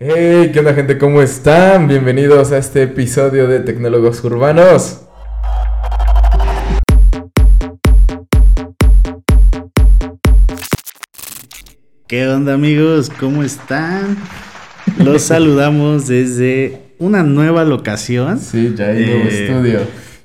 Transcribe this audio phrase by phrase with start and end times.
[0.00, 0.96] Hey, ¿qué onda gente?
[0.96, 1.88] ¿Cómo están?
[1.88, 5.00] Bienvenidos a este episodio de Tecnólogos Urbanos.
[12.06, 13.10] ¿Qué onda amigos?
[13.10, 14.16] ¿Cómo están?
[14.98, 18.38] Los saludamos desde una nueva locación.
[18.38, 19.80] Sí, ya hay nuevo Eh, estudio.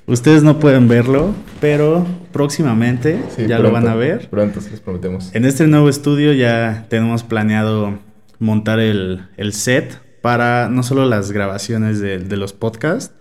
[0.06, 4.28] Ustedes no pueden verlo, pero próximamente Sí, ya lo van a ver.
[4.30, 5.34] Pronto, se los prometemos.
[5.34, 7.98] En este nuevo estudio ya tenemos planeado
[8.38, 13.14] montar el, el set para no solo las grabaciones de, de los podcasts,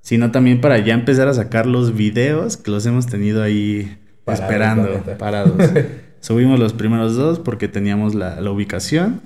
[0.00, 5.02] sino también para ya empezar a sacar los videos que los hemos tenido ahí esperando,
[5.18, 5.52] parados.
[6.20, 9.20] Subimos los primeros dos porque teníamos la, la ubicación.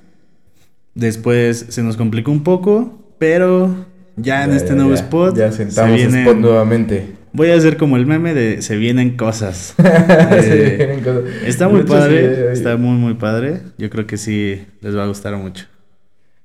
[0.95, 4.96] Después se nos complicó un poco, pero ya en Ya, este ya, nuevo ya.
[4.96, 7.15] spot Ya se sentamos vienen- spot nuevamente.
[7.36, 9.74] Voy a hacer como el meme de se vienen cosas.
[9.82, 11.24] Eh, vienen cosas.
[11.45, 13.60] Está muy padre, sí, está muy muy padre.
[13.78, 15.66] Yo creo que sí les va a gustar mucho.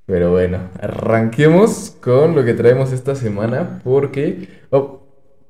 [0.05, 5.01] Pero bueno, arranquemos con lo que traemos esta semana porque oh,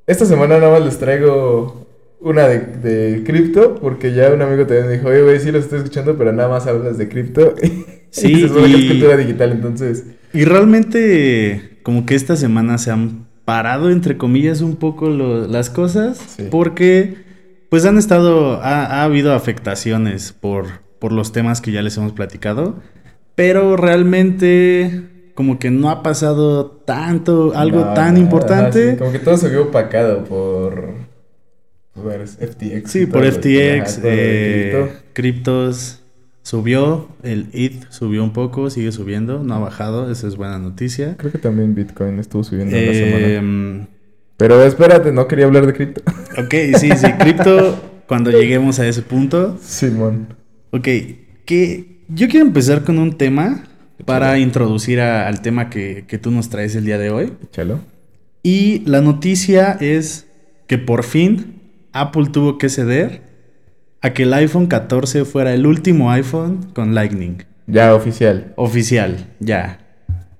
[0.05, 1.87] esta semana nada más les traigo
[2.19, 5.57] una de, de cripto porque ya un amigo también me dijo, oye güey, sí lo
[5.59, 7.55] estoy escuchando, pero nada más hablas de cripto.
[8.11, 10.03] Sí, y se que y- es cultura digital, entonces...
[10.33, 15.69] Y realmente como que esta semana se han parado entre comillas un poco lo- las
[15.69, 16.47] cosas Sí.
[16.51, 17.15] porque
[17.69, 20.65] pues han estado, ha, ha habido afectaciones por,
[20.99, 22.75] por los temas que ya les hemos platicado,
[23.35, 25.03] pero realmente
[25.35, 28.91] como que no ha pasado tanto, algo No, tan importante.
[28.91, 30.93] sí, como que todo se vio opacado por...
[31.93, 32.91] por FTX.
[32.91, 34.99] Sí, por FTX, eh, cripto.
[35.13, 36.00] criptos
[36.43, 41.15] subió, el ETH subió un poco, sigue subiendo, no ha bajado, esa es buena noticia.
[41.17, 43.27] Creo que también Bitcoin estuvo subiendo en la semana.
[43.27, 43.85] Em,
[44.37, 46.01] Pero espérate, no quería hablar de cripto.
[46.37, 49.57] ok, sí, sí, cripto, cuando lleguemos a ese punto.
[49.61, 50.27] Simón.
[50.71, 50.87] Ok,
[51.45, 53.63] que yo quiero empezar con un tema
[54.05, 57.33] para introducir a- al tema que, que tú nos traes el día de hoy.
[57.43, 57.79] Échalo.
[58.43, 60.25] Y la noticia es
[60.67, 61.61] que por fin
[61.93, 63.21] Apple tuvo que ceder
[64.01, 67.43] a que el iPhone 14 fuera el último iPhone con Lightning.
[67.67, 68.53] Ya, oficial.
[68.55, 69.77] Oficial, ya.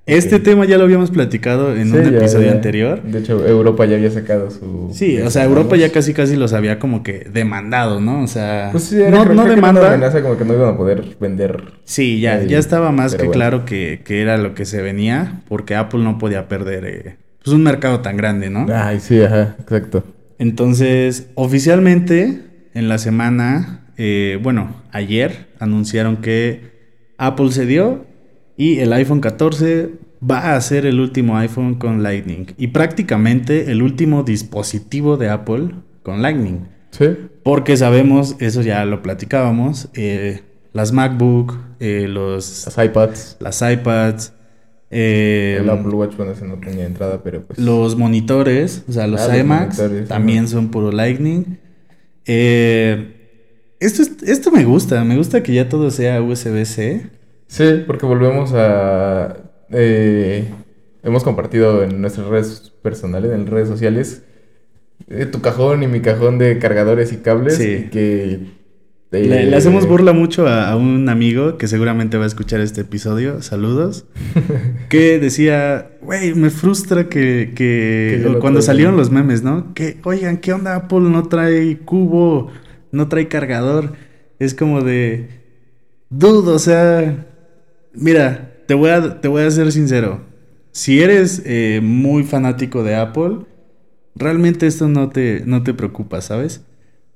[0.07, 2.51] Este tema ya lo habíamos platicado en Sí, un ya, episodio ya.
[2.53, 3.01] anterior.
[3.03, 4.89] De hecho, Europa ya había sacado su...
[4.91, 8.23] Sí, o sea, Europa ya casi casi los había como que demandado, ¿no?
[8.23, 9.79] O sea, Pues sí, era, no, creo no demanda.
[9.79, 11.63] una amenaza como que no iban a poder vender.
[11.85, 13.39] Sí, ya, Ahí, ya estaba más pero que bueno.
[13.39, 17.55] claro que, que era lo que se venía, porque Apple no podía perder eh, pues
[17.55, 18.65] un mercado tan grande, ¿no?
[18.73, 20.03] Ay, sí, ajá, exacto.
[20.39, 22.41] Entonces, oficialmente,
[22.73, 26.71] en la semana, eh, bueno, ayer anunciaron que
[27.17, 28.05] Apple cedió
[28.57, 29.89] y el iPhone 14
[30.29, 35.69] va a ser el último iPhone con Lightning y prácticamente el último dispositivo de Apple
[36.03, 36.67] con Lightning.
[36.91, 37.05] Sí.
[37.43, 40.41] Porque sabemos, eso ya lo platicábamos, eh,
[40.73, 43.37] las MacBook, eh, los, Las iPads.
[43.39, 44.33] las iPads,
[44.91, 47.57] eh, el Apple Watch, bueno, ese no tenía entrada, pero pues...
[47.57, 51.57] los monitores, o sea, los Ah, iMacs también son puro Lightning.
[52.25, 53.13] Eh,
[53.79, 57.07] esto, es- esto me gusta, me gusta que ya todo sea USB-C.
[57.47, 59.37] Sí, porque volvemos a...
[59.71, 60.45] eh,
[61.03, 64.23] hemos compartido en nuestras redes personales, en redes sociales,
[65.09, 67.55] eh, tu cajón y mi cajón de cargadores y cables.
[67.57, 67.83] Sí.
[67.87, 68.60] y que...
[69.11, 72.61] eh, Le, le hacemos burla mucho a, a un amigo que seguramente va a escuchar
[72.61, 74.05] este episodio, saludos,
[74.89, 79.73] que decía, güey, me frustra que, cuando salieron los memes, ¿no?
[79.73, 81.01] Que, oigan, ¿qué onda Apple?
[81.01, 82.51] No trae cubo,
[82.91, 83.93] no trae cargador.
[84.39, 85.27] Es como de,
[86.09, 87.27] dude, o sea,
[87.93, 90.21] mira, te voy a, te voy a ser sincero.
[90.71, 93.39] Si eres eh, muy fanático de Apple,
[94.15, 96.63] realmente esto no te, no te preocupa, ¿sabes?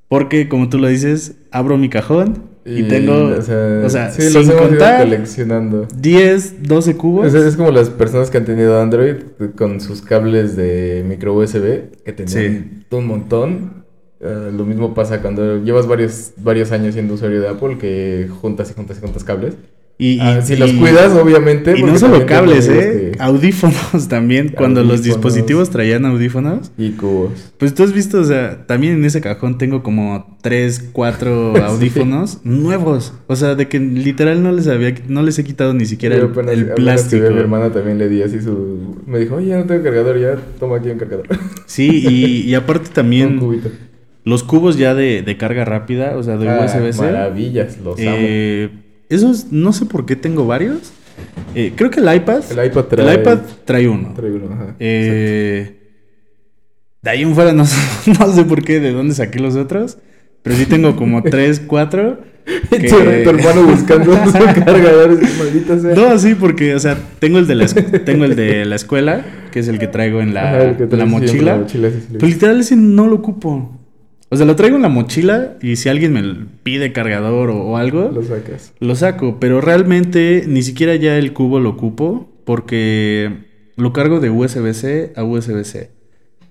[0.08, 4.24] Porque, como tú lo dices, abro mi cajón y, tengo, o sea, o sea, sí,
[4.24, 5.88] los sin ido contar coleccionando.
[5.96, 7.28] 10, 12 cubos.
[7.28, 9.18] Es, es como las personas que han tenido Android
[9.56, 13.86] con sus cables de micro USB, que tenían un montón.
[14.20, 18.72] Eh, lo mismo pasa cuando llevas varios, varios años siendo usuario de Apple, que juntas
[18.72, 19.56] y juntas y juntas cables.
[19.98, 21.74] Y, y- si los cuidas, obviamente.
[21.80, 23.12] Y no solo cables, ¿eh?
[23.14, 24.50] que- Audífonos también.
[24.50, 26.74] Cuando los dispositivos traían audífonos.
[26.78, 27.54] Y cubos.
[27.58, 31.62] Pues tú has visto, o sea, también en ese cajón tengo como 3, 4 Sí.
[31.62, 33.14] audífonos nuevos.
[33.28, 36.24] O sea, de que literal no les había, no les he quitado ni siquiera el,
[36.24, 37.28] apenas- el apenas que plástico.
[37.28, 38.98] a mi hermana también le di así su...
[39.08, 41.28] Me dijo, oye, ya no tengo cargador, ya toma aquí un cargador.
[41.68, 43.70] Sí, y, y aparte un también cubito.
[44.26, 47.02] los cubos ya de, de carga rápida, o sea, de Ah, USB-C.
[47.02, 48.85] Maravillas, los amo.
[49.10, 50.92] Esos, no sé por qué tengo varios.
[51.54, 52.44] Eh, creo que el iPad.
[52.52, 53.14] El iPad trae...
[53.14, 54.14] el iPad trae uno.
[54.16, 54.76] trae uno, ajá.
[54.80, 55.80] Eh,
[57.02, 59.98] de ahí en fuera no, sé- no sé por qué, de dónde saqué los otros.
[60.42, 62.20] Pero sí tengo como tres, cuatro.
[62.70, 62.96] Que- tu,
[63.30, 65.96] hermano buscando su cargador, maldita sea.
[65.96, 69.60] No, sí, porque, o sea, tengo el de la, tengo el de la escuela, que
[69.62, 71.54] es el que traigo en la, Ajá, que en la mochila.
[71.54, 73.80] la mochila, sí, sí, Pero literal ese no lo ocupo.
[74.36, 76.22] O sea, lo traigo en la mochila y si alguien me
[76.64, 78.74] pide cargador o, o algo, Lo sacas.
[78.82, 79.40] lo saco.
[79.40, 83.46] Pero realmente ni siquiera ya el cubo lo ocupo porque
[83.78, 85.90] lo cargo de USB-C a USB-C.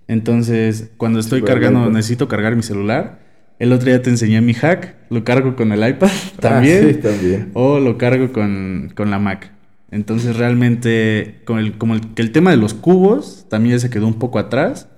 [0.09, 3.21] Entonces, cuando estoy cargando, necesito cargar mi celular.
[3.59, 6.09] El otro día te enseñé mi hack, lo cargo con el iPad
[6.39, 6.89] Ah, también.
[6.89, 7.51] sí, también.
[7.53, 9.53] O lo cargo con, con la Mac.
[9.91, 14.07] Entonces realmente, con el, como el, que el tema de los cubos también se quedó
[14.07, 14.89] un poco atrás.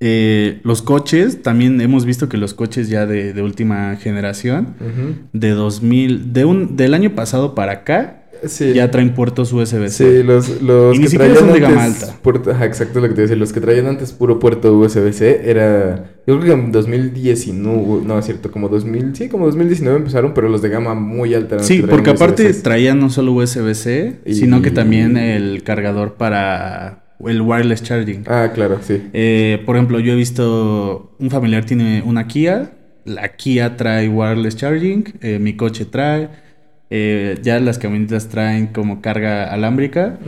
[0.00, 5.14] Eh, los coches, también hemos visto que los coches ya de, de última generación, Ujú.
[5.32, 8.74] de 2000, de un, del año pasado para acá, Sí.
[8.74, 9.88] ya traen puertos USB-C.
[9.88, 12.14] Sí, los, los Y que traían son de gama alta.
[12.20, 13.34] puerto- ajá, exacto lo que te decía.
[13.36, 16.04] Los que traían antes puro puerto USB-C era.
[16.26, 18.02] Yo creo que en 2019.
[18.04, 19.16] No, es cierto, como 2000.
[19.16, 21.60] Sí, como 2019 empezaron, pero los de gama muy alta.
[21.60, 27.40] Sí, porque aparte traían no solo USB-C, Y- sino que también el cargador para el
[27.40, 28.24] wireless charging.
[28.26, 29.02] Ah, claro, sí.
[29.12, 32.72] Eh, por ejemplo, yo he visto un familiar tiene una Kia,
[33.04, 36.28] la Kia trae wireless charging, eh, mi coche trae,
[36.90, 40.18] eh, ya las camionetas traen como carga alámbrica,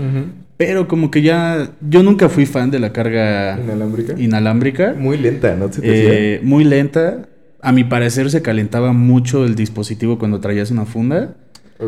[0.57, 4.15] pero como que ya yo nunca fui fan de la carga Inalámbrica.
[4.19, 5.73] inalámbrica, Muy lenta, ¿no?
[5.73, 7.29] ¿Se te eh, muy lenta.
[7.61, 11.35] A mi parecer se calentaba mucho el dispositivo cuando traías una funda.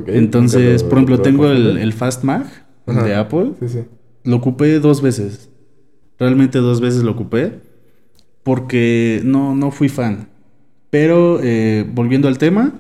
[0.06, 2.44] Entonces, lo- por ejemplo, lo tengo el, el Fast Mag
[2.86, 3.02] Ajá.
[3.04, 3.52] de Apple.
[3.60, 3.78] Sí, sí.
[4.24, 5.48] Lo ocupé dos veces.
[6.18, 7.60] Realmente dos veces lo ocupé.
[8.42, 10.28] Porque no, no fui fan.
[10.90, 12.72] Pero eh, volviendo al tema,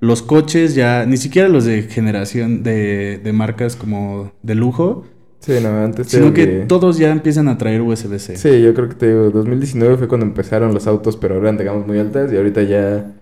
[0.00, 5.04] los coches ya, ni siquiera los de generación de, de marcas como de lujo,
[5.40, 8.36] Sí, no, antes te sino que todos ya empiezan a traer USB-C.
[8.36, 11.64] Sí, yo creo que te digo, 2019 fue cuando empezaron los autos, pero eran de
[11.64, 13.16] gamas muy altas y ahorita ya...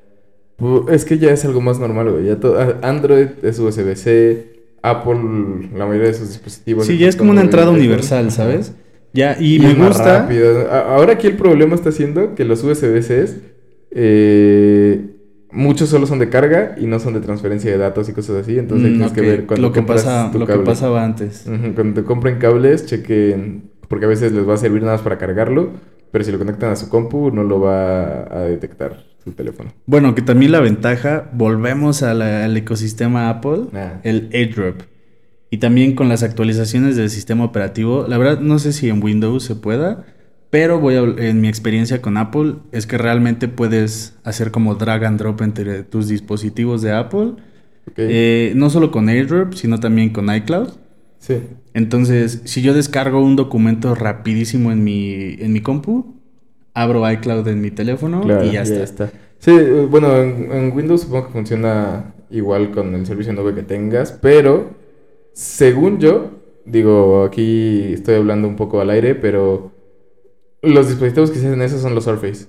[0.90, 2.26] Es que ya es algo más normal, güey.
[2.26, 4.57] Ya todo, a- Android es USB-C,
[4.90, 6.86] Apple, la mayoría de sus dispositivos...
[6.86, 8.30] Sí, ya es como una entrada universal.
[8.30, 8.72] ¿sabes?
[9.12, 10.20] Ya, y, Y me gusta.
[10.20, 10.70] rápido.
[10.70, 13.36] Ahora aquí el problema está siendo que los USB-Cs,
[13.90, 15.14] eh,
[15.50, 18.58] muchos solo son de carga y no son de transferencia de datos y cosas así.
[18.58, 21.04] Entonces Mm, tienes que ok, ver cuando lo que compras pasa, tu lo que pasaba
[21.04, 21.44] antes.
[21.74, 25.16] Cuando te compren cables, chequen, porque a veces les va a servir nada más para
[25.18, 25.70] cargarlo,
[26.12, 29.72] pero si lo conectan a su compu no lo va a detectar teléfono.
[29.86, 34.00] Bueno, que también la ventaja, volvemos a la- al ecosistema Apple, Ah.
[34.04, 34.82] el AirDrop.
[35.50, 39.42] Y también con las actualizaciones del sistema operativo, la verdad no sé si en Windows
[39.44, 40.04] se pueda,
[40.50, 45.04] pero voy a, en mi experiencia con Apple es que realmente puedes hacer como drag
[45.04, 47.32] and drop entre tus dispositivos de Apple,
[47.96, 50.68] eh, no solo con AirDrop, sino también con iCloud.
[51.18, 51.34] sí.
[51.74, 56.17] Entonces, si yo descargo un documento rapidísimo en mi, en mi compu,
[56.82, 59.10] abro iCloud en mi teléfono Claro, y ya, está.
[59.38, 63.62] Sí, eh, bueno, en, en Windows supongo que funciona igual con el servicio nube que
[63.62, 64.70] tengas, pero
[65.32, 66.30] según yo,
[66.64, 69.72] digo, aquí estoy hablando un poco al aire, pero
[70.62, 72.46] los dispositivos que se hacen eso son los Surface.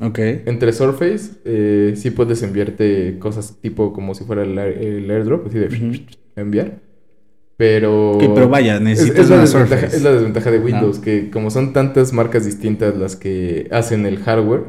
[0.00, 0.18] Ok.
[0.46, 5.58] Entre Surface, eh, sí puedes enviarte cosas tipo como si fuera el, el airdrop, así
[5.58, 6.02] de Ujú.
[6.36, 6.78] enviar.
[7.60, 8.12] Pero.
[8.12, 9.96] Ok, pero vaya, es, necesitas es la una desventaja, Surface.
[9.98, 14.16] es la desventaja de Windows, que como son tantas marcas distintas las que hacen el
[14.18, 14.64] hardware,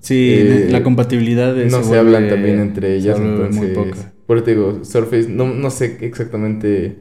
[0.00, 3.96] Sí, Eh, la compatibilidad de- no se, vuelve- hablan también entre ellas, vuelve muy entonces.
[4.04, 4.12] poca.
[4.26, 6.98] Por eso te digo, Surface, no, no sé exactamente.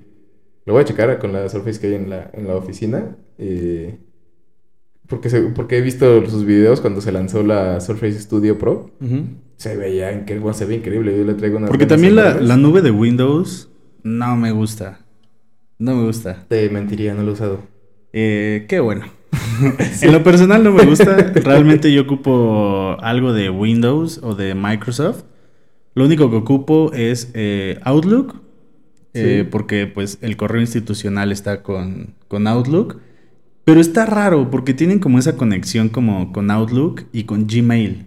[0.65, 3.18] Lo voy a checar con la Surface que hay en la, en la oficina.
[3.37, 3.97] eh,
[5.07, 8.91] porque, se- porque he visto sus videos cuando se lanzó la Surface Studio Pro.
[9.01, 9.23] Ujú.
[9.57, 11.15] Se veía increíble, bueno, se ve increíble.
[11.18, 11.68] Yo le traigo una.
[11.68, 13.69] Porque también la, la nube de Windows
[14.03, 15.00] no me gusta.
[15.81, 16.45] No me gusta.
[16.47, 17.59] Te mentiría, no lo he usado.
[18.14, 19.06] Eh, qué bueno.
[20.02, 21.16] en lo personal no me gusta.
[21.35, 25.23] Realmente yo ocupo algo de Windows o de Microsoft.
[25.95, 28.35] Lo único que ocupo es eh, Outlook.
[29.16, 29.47] eh, Sí.
[29.50, 33.00] porque pues el correo institucional está con, con Outlook.
[33.66, 38.06] Pero está raro porque tienen como esa conexión como con Outlook y con Gmail.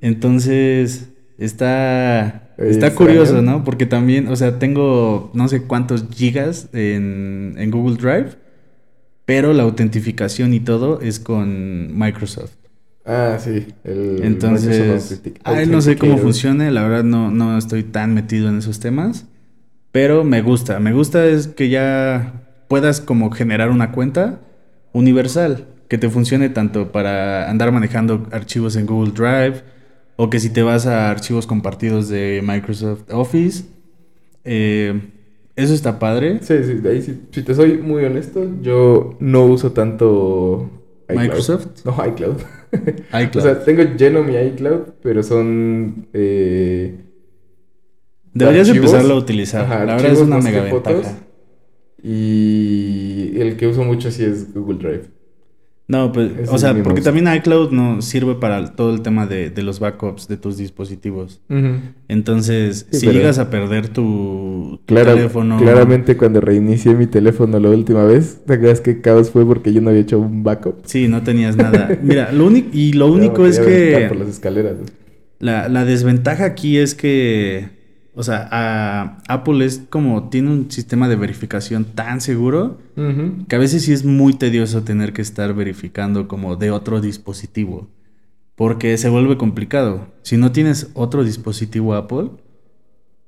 [0.00, 2.94] Entonces, está, está extraño.
[2.96, 3.64] curioso, ¿no?
[3.64, 8.36] Porque también, o sea, tengo no sé cuántos gigas en, en Google Drive,
[9.24, 12.54] pero la autentificación y todo es con Microsoft.
[13.04, 13.66] Ah, sí.
[13.84, 18.58] El Entonces, ay, no sé cómo funcione, la verdad no, no estoy tan metido en
[18.58, 19.26] esos temas,
[19.92, 24.40] pero me gusta, me gusta es que ya puedas como generar una cuenta
[24.92, 29.62] universal, que te funcione tanto para andar manejando archivos en Google Drive,
[30.16, 33.64] o que si te vas a archivos compartidos de Microsoft Office,
[34.44, 35.00] eh,
[35.56, 36.38] eso está padre.
[36.42, 37.20] Sí, sí, de ahí sí.
[37.32, 40.70] Si te soy muy honesto, yo no uso tanto
[41.08, 41.20] iCloud.
[41.22, 41.66] Microsoft.
[41.84, 42.36] No, iCloud.
[43.12, 43.36] iCloud.
[43.36, 46.08] O sea, tengo lleno mi iCloud, pero son...
[46.12, 47.00] eh,
[48.32, 48.90] Deberías archivos.
[48.90, 49.64] empezarlo a utilizar.
[49.64, 51.18] Ajá, la verdad es una mega ventaja.
[52.02, 55.04] Y el que uso mucho sí es Google Drive.
[55.86, 59.62] No, pues, o sea, porque también iCloud no sirve para todo el tema de, de
[59.62, 61.42] los backups de tus dispositivos.
[62.08, 65.58] Entonces, Sí, si llegas a perder tu, tu Clara- teléfono.
[65.58, 69.80] Claramente cuando reinicié mi teléfono la última vez, ¿te acuerdas qué caos fue porque yo
[69.82, 70.76] no había hecho un backup?
[70.86, 71.98] Sí, no tenías nada.
[72.02, 74.76] Mira, lo único, y lo único es que Por las escaleras.
[75.40, 77.68] la desventaja aquí es que,
[78.14, 82.78] o sea, a- Apple es como, tiene un sistema de verificación tan seguro
[83.48, 87.88] que a veces sí es muy tedioso tener que estar verificando como de otro dispositivo.
[88.56, 90.06] Porque se vuelve complicado.
[90.22, 92.30] Si no tienes otro dispositivo Apple,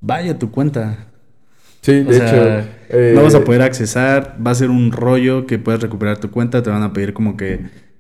[0.01, 1.09] vaya tu cuenta.
[1.81, 2.69] Sí, O de sea, hecho.
[2.91, 6.31] eh, no vas a poder accesar, va a ser un rollo que puedes recuperar tu
[6.31, 7.59] cuenta, te van a pedir como que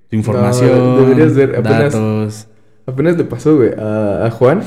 [0.09, 2.47] tu información, deberías ver, apenas- datos.
[2.87, 4.63] Apenas le pasó, güey, a, a Juan.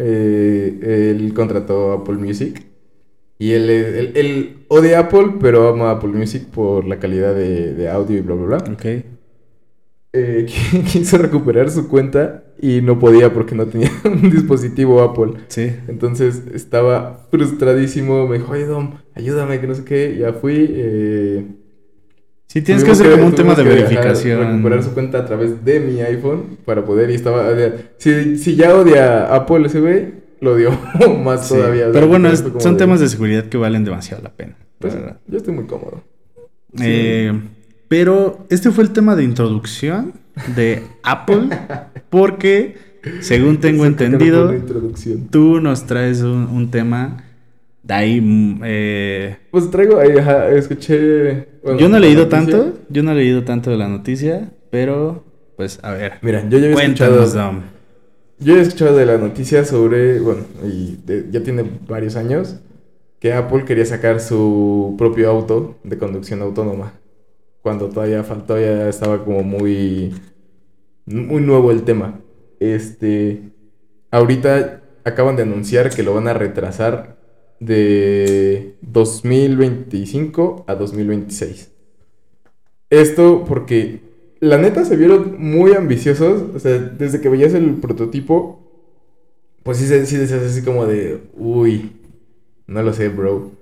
[0.00, 2.66] Eh, él contrató Apple Music.
[3.38, 7.90] Y él, él, él odia Apple, pero ama Apple Music por la calidad de, de
[7.90, 8.72] audio y bla, bla, bla.
[8.74, 8.86] Ok.
[10.12, 10.46] Eh,
[10.92, 15.34] quiso recuperar su cuenta y no podía porque no tenía un dispositivo Apple.
[15.48, 15.72] Sí.
[15.88, 18.26] Entonces estaba frustradísimo.
[18.26, 20.16] Me dijo, oye, Dom, ayúdame, que no sé qué.
[20.18, 20.66] Ya fui.
[20.70, 21.46] eh,
[22.52, 24.40] Sí, tienes que hacer como un tema de verificación.
[24.40, 27.08] recuperar su cuenta a través de mi iPhone para poder.
[27.10, 27.46] Y estaba.
[27.98, 30.72] si, si ya odia Apple ese güey, lo odió
[31.24, 31.54] más Sí.
[31.54, 31.90] todavía.
[31.92, 34.56] Pero bueno, es- son temas de seguridad que valen demasiado la pena.
[34.58, 35.16] la Pues, verdad.
[35.28, 36.02] yo estoy muy cómodo.
[36.74, 36.82] Sí.
[36.84, 37.40] Eh,
[37.86, 40.14] pero este fue el tema de introducción
[40.56, 41.50] de Apple,
[42.08, 42.74] porque
[43.20, 44.52] según tengo entendido,
[45.30, 47.22] tú nos traes un, un tema
[47.82, 48.20] de ahí.
[48.20, 51.48] mm, eh, Pues traigo ahí, ajá, escuché.
[51.62, 55.24] bueno, yo no he leído tanto, yo no he leído tanto de la noticia, pero
[55.56, 56.14] pues a ver.
[56.22, 57.52] Mira, yo ya había Cuéntanos, escuchado.
[57.52, 57.62] Dom.
[58.38, 62.56] Yo he escuchado de la noticia sobre, bueno, y de- ya tiene varios años,
[63.18, 66.94] que Apple quería sacar su propio auto de conducción autónoma.
[67.60, 70.14] Cuando todavía faltó, ya estaba como muy,
[71.04, 72.18] muy nuevo el tema.
[72.60, 73.42] Este,
[74.10, 77.18] ahorita acaban de anunciar que lo van a retrasar
[77.60, 81.70] de 2025 a 2026.
[82.90, 84.00] Esto porque
[84.40, 86.54] la neta se vieron muy ambiciosos.
[86.54, 88.58] O sea, desde que veías el prototipo,
[89.62, 91.92] pues sí, sí decías así como de, uy,
[92.66, 93.52] no lo sé, bro.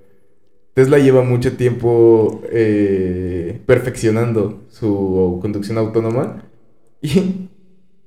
[0.73, 6.43] Tesla lleva mucho tiempo eh, perfeccionando su conducción autónoma.
[7.01, 7.47] Y,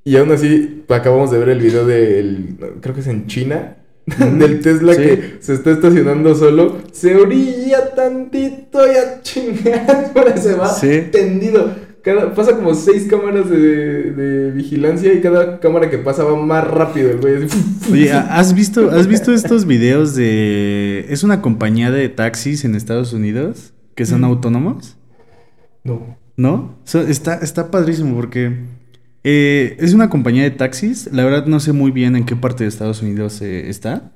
[0.05, 3.79] y aún así, acabamos de ver el video del, creo que es en China,
[4.39, 5.01] del Tesla Sí.
[5.03, 11.05] que se está estacionando solo, se orilla tantito y a chingar, se va Sí.
[11.11, 11.93] tendido.
[12.03, 16.67] Cada, pasa como seis cámaras de, de vigilancia y cada cámara que pasa va más
[16.67, 17.47] rápido el güey.
[17.93, 21.07] Oye, ¿has visto, ¿has visto estos videos de...
[21.11, 24.25] Es una compañía de taxis en Estados Unidos que son Mm.
[24.25, 24.97] autónomos?
[25.85, 26.17] No.
[26.37, 26.75] ¿No?
[26.83, 28.53] So- está, está padrísimo porque
[29.25, 31.09] eh, es una compañía de taxis.
[31.13, 34.13] La verdad no sé muy bien en qué parte de Estados Unidos eh, está.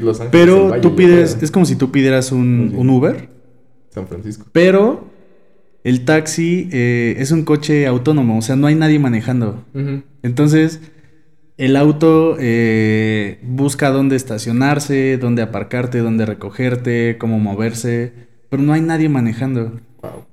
[0.00, 2.76] Los Ángeles, Pero Valle, tú pides, es como si tú pidieras un, Sí.
[2.76, 3.28] un Uber,
[3.90, 4.46] San Francisco.
[4.52, 5.08] pero
[5.84, 9.64] el taxi eh, es un coche autónomo, o sea, no hay nadie manejando.
[10.22, 10.80] Entonces,
[11.56, 18.12] el auto eh, busca dónde estacionarse, dónde aparcarte, dónde recogerte, cómo moverse,
[18.50, 19.80] pero no hay nadie manejando.
[20.02, 20.24] Wow.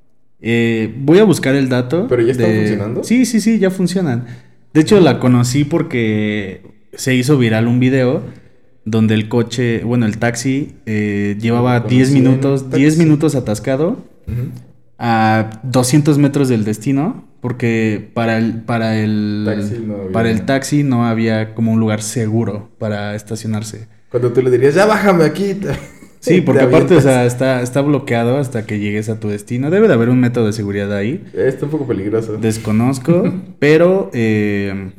[0.42, 2.08] Eh, voy a buscar el dato.
[2.08, 3.04] ¿Pero ya están funcionando?
[3.04, 4.26] Sí, sí, sí, ya funcionan.
[4.74, 6.62] De hecho, la conocí porque
[6.94, 8.24] se hizo viral un video
[8.86, 12.80] donde el coche, bueno, el taxi eh, llevaba Conocí 10 un minutos, taxi.
[12.80, 13.98] 10 minutos atascado
[14.98, 20.46] a 200 metros del destino, porque para el, para el, Taxi no había para el
[20.46, 23.88] taxi no había como un lugar seguro para estacionarse.
[24.10, 25.58] Cuando tú le dirías, ya bájame aquí.
[26.22, 29.70] Sí, porque aparte, o sea, está, está bloqueado hasta que llegues a tu destino.
[29.72, 31.24] Debe de haber un método de seguridad ahí.
[31.34, 32.38] Está un poco peligroso.
[32.38, 34.92] Desconozco, pero, eh,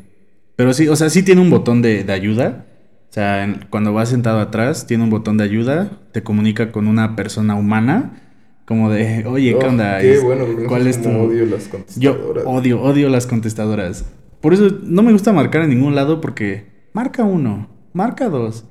[0.57, 2.67] pero sí, o sea, sí tiene un botón de, de ayuda.
[3.09, 6.89] O sea, en- cuando vas sentado atrás, tiene un botón de ayuda, te comunica con
[6.89, 8.19] una persona humana,
[8.65, 9.99] como de, oye, ¿qué Oh, onda?
[10.01, 11.09] Qué Es- bueno, ¿Cuál es tu...?
[11.11, 11.71] odio las Yo
[12.19, 12.45] contestadoras.
[12.47, 14.07] odio, odio las contestadoras.
[14.41, 18.65] Por eso no me gusta marcar en ningún lado porque marca uno, marca dos.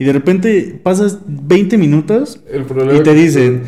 [0.00, 2.64] Y de repente pasas 20 minutos El
[2.96, 3.64] y te dicen,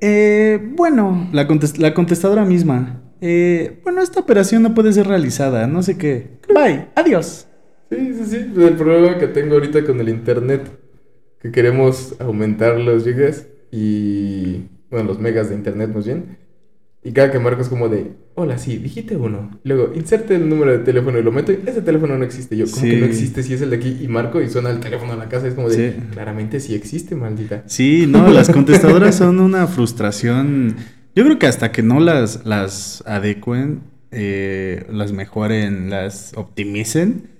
[0.00, 1.46] eh, bueno, la,
[1.78, 6.40] la contestadora misma, eh, bueno, esta operación no puede ser realizada, no sé qué.
[6.52, 7.46] Bye, adiós.
[7.88, 8.36] Sí, sí, sí.
[8.56, 10.62] El problema que tengo ahorita con el internet,
[11.40, 16.36] que queremos aumentar los gigas y, bueno, los megas de internet más bien.
[17.02, 19.58] Y cada que marco es como de, hola, sí, dijiste uno.
[19.64, 22.56] Luego, inserte el número de teléfono y lo meto y ese teléfono no existe.
[22.58, 23.98] Yo, como que no existe si es el de aquí?
[24.02, 25.48] Y marco y suena el teléfono en la casa.
[25.48, 25.98] Es como de, Sí.
[26.12, 27.62] claramente sí existe, maldita.
[27.66, 30.76] Sí, no, las contestadoras son una frustración.
[31.16, 33.80] Yo creo que hasta que no las, las adecuen,
[34.10, 37.30] eh, las mejoren, las optimicen,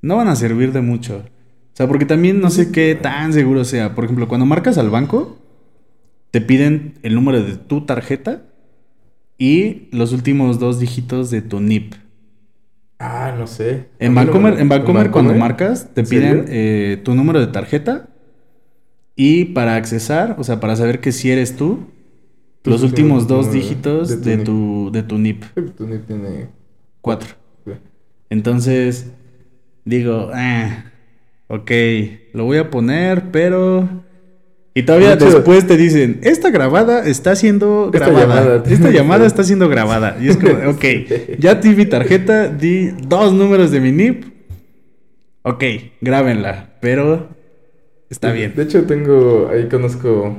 [0.00, 1.18] no van a servir de mucho.
[1.18, 3.94] O sea, porque también no sé qué tan seguro sea.
[3.94, 5.38] Por ejemplo, cuando marcas al banco,
[6.30, 8.42] te piden el número de tu tarjeta
[9.38, 11.94] y los últimos dos dígitos de tu NIP.
[12.98, 13.90] Ah, no sé.
[13.98, 14.68] En no me lo- en
[15.12, 15.40] cuando Bancomer?
[15.40, 18.08] marcas, te ¿En piden eh, tu número de tarjeta
[19.14, 21.86] y para accesar, o sea, para saber que si eres tú,
[22.64, 24.44] los últimos dos dígitos de tu de NIP.
[24.44, 25.44] tu, de tu NIP.
[25.76, 26.48] Tu NIP tiene
[27.00, 27.34] Cuatro.
[28.30, 29.12] Entonces,
[29.84, 30.86] digo, ah,
[31.48, 31.70] ok,
[32.34, 34.04] lo voy a poner, pero...
[34.78, 38.20] Y todavía después te dicen, esta grabada está siendo Esta grabada.
[38.42, 40.18] llamada- Esta llamada está siendo grabada.
[40.20, 40.84] Y es como, ok,
[41.38, 44.24] ya di mi tarjeta, di dos números de mi NIP.
[45.42, 45.64] Ok,
[46.02, 47.28] grábenla, pero
[48.10, 48.52] está bien.
[48.54, 50.36] De hecho, tengo, ahí conozco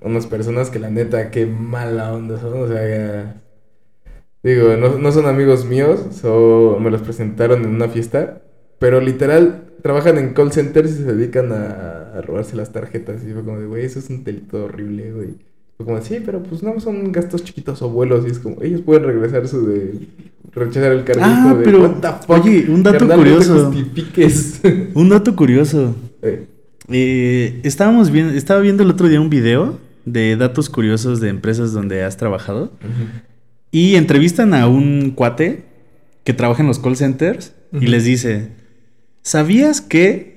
[0.00, 2.62] unas personas que la neta, qué mala onda son.
[2.62, 3.42] O sea, ya-
[4.42, 8.40] digo, no, no son amigos míos, so- me los presentaron en una fiesta,
[8.78, 13.22] pero literal trabajan en call centers y se dedican a, a robarse las tarjetas.
[13.28, 15.28] Y fue como de, güey, eso es un delito horrible, güey.
[15.76, 18.24] Fue como, sí, pero pues no son gastos chiquitos o vuelos.
[18.26, 19.92] Y es como, ellos pueden regresar su de
[20.52, 21.22] rechazar el cargo.
[21.24, 23.66] Ah, de, pero, "What the fuck, oye, un dato carnal, no te curioso.
[23.66, 24.60] justifiques".
[24.94, 25.94] Un dato curioso.
[26.22, 26.46] Eh,
[26.88, 31.72] Eh, estábamos viendo, estaba viendo el otro día un video de datos curiosos de empresas
[31.72, 32.66] donde has trabajado.
[32.80, 33.08] ujú.
[33.72, 35.64] Y entrevistan a un cuate
[36.24, 38.50] que trabaja en los call centers y les dice,
[39.22, 40.35] ¿sabías que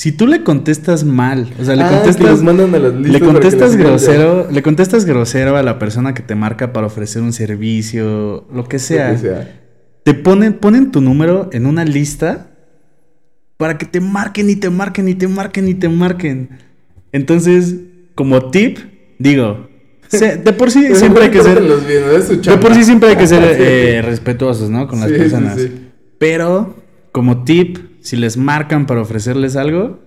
[0.00, 3.76] si tú le contestas mal, o sea, le Ah, contestas, mandan a las le contestas
[3.76, 8.64] grosero, le contestas grosero a la persona que te marca para ofrecer un servicio, lo
[8.64, 9.60] que sea, lo que sea.
[10.02, 12.46] te ponen, ponen tu número en una lista
[13.58, 16.48] para que te marquen y te marquen y te marquen y te marquen.
[17.12, 17.74] Entonces,
[18.14, 18.78] como tip,
[19.18, 19.68] digo,
[20.08, 21.60] se- de por sí siempre hay que ser...
[21.62, 23.62] De por sí siempre hay que ser Sí.
[23.62, 24.88] eh, respetuosos, ¿no?
[24.88, 25.60] Con las Sí, sí, personas.
[25.60, 25.70] sí.
[26.18, 26.74] Pero,
[27.12, 29.98] como tip, si les marcan para ofrecerles algo,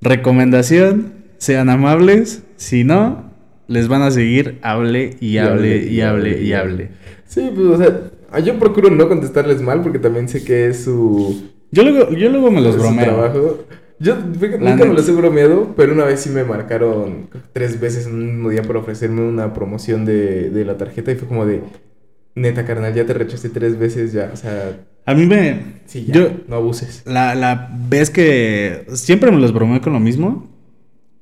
[0.00, 2.42] recomendación, sean amables.
[2.56, 3.30] Si no,
[3.68, 6.90] les van a seguir hable y hable y hable y hable.
[7.26, 11.50] Sí, pues, o sea, yo procuro no contestarles mal porque también sé que es su,
[11.70, 13.04] Yo luego, yo luego me los bromeo.
[13.04, 13.64] trabajo.
[13.98, 18.14] Yo nunca me los he bromeado, pero una vez sí me marcaron tres veces en
[18.14, 21.62] un mismo día por ofrecerme una promoción de, de la tarjeta y fue como de,
[22.34, 25.80] neta carnal, ya te rechacé tres veces ya, o sea, A mí me...
[25.86, 27.02] sí, ya, Yo, no abuses.
[27.06, 28.86] la, la vez que...
[28.94, 30.48] Siempre me los bromeo con lo mismo,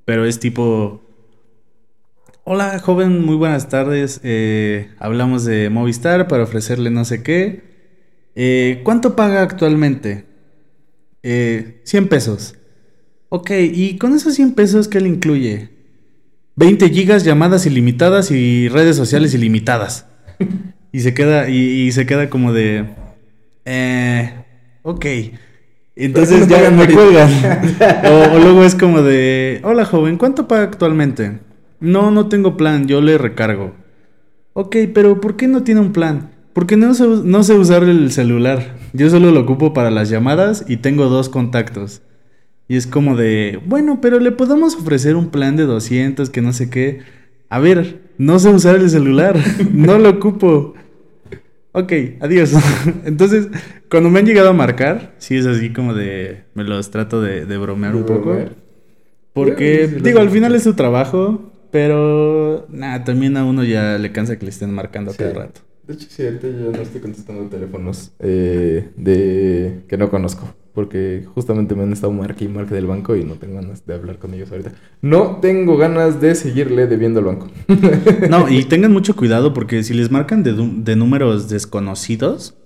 [0.04, 1.02] pero es tipo...
[2.44, 4.20] Hola, joven, muy buenas tardes.
[4.24, 7.62] eh, hablamos de Movistar para ofrecerle no sé qué.
[8.34, 10.24] Eh, ¿Cuánto paga actualmente?
[11.22, 12.56] Eh, 100 pesos.
[13.28, 15.70] Ok, ¿y con esos 100 pesos qué le incluye?
[16.56, 20.06] 20 gigas, llamadas ilimitadas y redes sociales ilimitadas.
[20.92, 22.86] y se queda, y, y se queda como de...
[23.72, 24.32] Eh,
[24.82, 25.06] ok.
[25.94, 27.30] Entonces ya no me cuelgan.
[28.04, 29.60] o, o luego es como de...
[29.62, 31.38] Hola joven, ¿cuánto paga actualmente?
[31.78, 33.72] No, no tengo plan, yo le recargo.
[34.54, 36.30] Ok, pero ¿por qué no tiene un plan?
[36.52, 38.74] Porque no sé, no sé usar el celular.
[38.92, 42.02] Yo solo lo ocupo para las llamadas y tengo dos contactos.
[42.66, 46.52] Y es como de, bueno, pero le podemos ofrecer un plan de 200 que no
[46.52, 47.02] sé qué.
[47.48, 49.38] A ver, no sé usar el celular,
[49.72, 50.74] no lo ocupo.
[51.72, 52.52] Ok, adiós.
[53.04, 53.48] Entonces,
[53.90, 57.46] cuando me han llegado a marcar, sí es así como de, me los trato de,
[57.46, 58.30] de bromear un poco.
[58.30, 58.52] bromear.
[59.32, 64.10] Porque, Sí, digo, al final es su trabajo, pero, nada, también a uno ya le
[64.10, 65.18] cansa que le estén marcando Sí.
[65.18, 65.60] cada rato.
[65.86, 70.52] De hecho, sí, ahorita yo no estoy contestando teléfonos eh, de que no conozco.
[70.74, 73.94] Porque justamente me han estado marque y marque del banco y no tengo ganas de
[73.94, 74.72] hablar con ellos ahorita.
[75.02, 77.48] No tengo ganas de seguirle debiendo al banco.
[78.28, 82.56] No, y tengan mucho cuidado porque si les marcan de, de números desconocidos,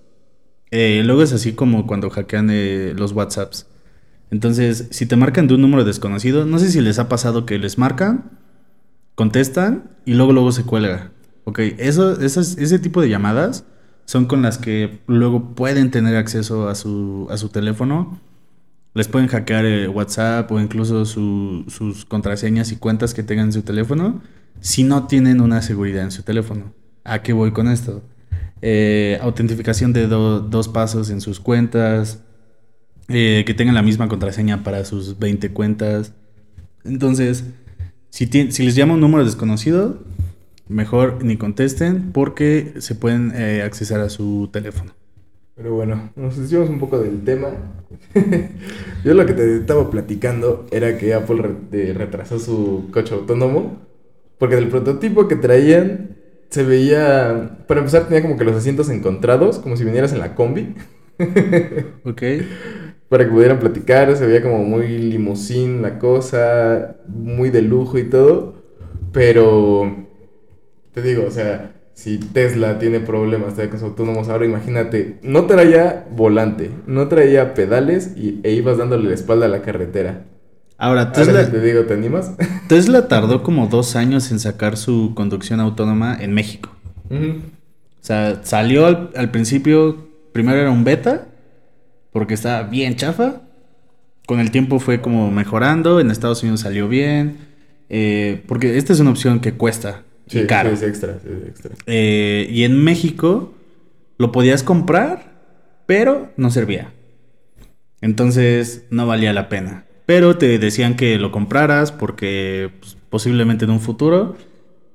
[0.71, 3.69] eh, luego es así como cuando hackean eh, los WhatsApps.
[4.31, 7.59] Entonces, si te marcan de un número desconocido, no sé si les ha pasado que
[7.59, 8.39] les marcan,
[9.15, 11.13] contestan y luego luego se cuelga.
[11.45, 13.65] Ok, eso, esas, ese tipo de llamadas
[14.07, 18.19] son con las que luego pueden tener acceso a su, a su teléfono.
[18.95, 23.53] Les pueden hackear eh, WhatsApp o incluso su- sus contraseñas y cuentas que tengan en
[23.53, 24.23] su teléfono
[24.61, 26.73] si no tienen una seguridad en su teléfono.
[27.03, 28.03] ¿A qué voy con esto?
[28.63, 32.21] Eh, autentificación de do- dos pasos en sus cuentas,
[33.09, 36.13] eh, que tengan la misma contraseña para sus 20 cuentas.
[36.85, 37.45] Entonces,
[38.11, 40.03] si, si les llama un número desconocido,
[40.69, 44.93] mejor ni contesten porque se pueden eh, accesar a su teléfono.
[45.55, 47.51] Pero bueno, nos hicimos un poco del tema.
[49.05, 53.79] Yo lo que te estaba platicando era que Apple re- retrasó su coche autónomo
[54.39, 56.17] porque del prototipo que traían
[56.51, 60.35] se veía, para empezar tenía como que los asientos encontrados, como si vinieras en la
[60.35, 60.75] combi,
[62.05, 62.23] ¿Ok?
[63.09, 68.05] para que pudieran platicar, se veía como muy limusín la cosa, muy de lujo y
[68.09, 68.55] todo,
[69.13, 70.04] pero
[70.95, 75.47] te digo, o sea, si Tesla tiene problemas todavía con sus autónomos, ahora imagínate, no
[75.47, 80.25] traía volante, no traía pedales y, e ibas dándole la espalda a la carretera.
[80.79, 82.33] Ahora, Tesla, te digo, ¿te animas?
[82.69, 86.71] Tesla tardó como dos años en sacar su conducción autónoma en México.
[87.11, 91.27] O sea, salió al, al principio, primero era un beta,
[92.13, 93.43] porque estaba bien chafa.
[94.27, 97.39] Con el tiempo fue como mejorando, en Estados Unidos salió bien,
[97.89, 100.71] eh, porque esta es una opción que cuesta y Sí, caro.
[100.71, 101.71] sí, es extra, sí, es extra.
[101.87, 103.55] Eh, y en México
[104.19, 105.33] lo podías comprar,
[105.87, 106.93] pero no servía.
[108.01, 109.87] Entonces no valía la pena.
[110.07, 114.37] Pero te decían que lo compraras porque pues, posiblemente en un futuro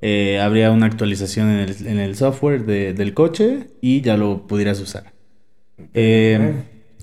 [0.01, 4.45] eh, habría una actualización en el, en el software de- del coche y ya lo
[4.47, 5.13] pudieras usar.
[5.93, 6.53] Eh,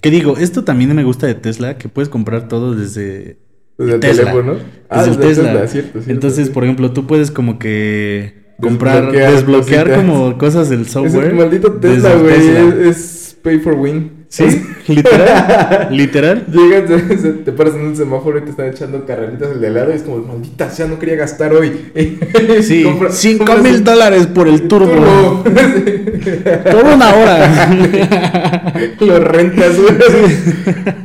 [0.00, 0.36] ¿Qué digo?
[0.36, 3.38] Esto también me gusta de Tesla, que puedes comprar todo desde
[3.78, 4.24] Desde el Tesla.
[4.32, 4.56] teléfono.
[4.88, 5.52] Ah, desde el Tesla.
[5.52, 10.70] Tesla, cierto, cierto, Entonces, por ejemplo, tú puedes como que comprar, Desbloquear desbloquear como cosas
[10.70, 11.26] del software.
[11.26, 14.15] Ese maldito Tesla, güey, es, es pay for win.
[14.36, 16.44] Sí, literal, literal.
[16.52, 16.84] Llegas,
[17.44, 19.96] te paras en un semáforo y te están echando carreritas el de al lado y
[19.96, 21.72] es como, maldita sea, no quería gastar hoy.
[22.62, 24.88] Sí, Compra- 5 compras mil dólares por el turbo.
[24.90, 25.44] turbo.
[26.70, 27.70] Toda una hora.
[29.00, 29.76] Lo rentas.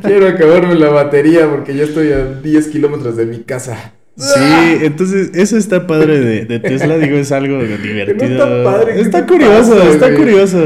[0.02, 3.92] Quiero acabarme la batería porque ya estoy a 10 kilómetros de mi casa.
[4.16, 8.28] Sí, entonces eso está padre de, de Tesla, digo, es algo divertido.
[8.28, 8.94] no está padre.
[8.94, 10.58] ¿qué Está curioso, pasa, está curioso.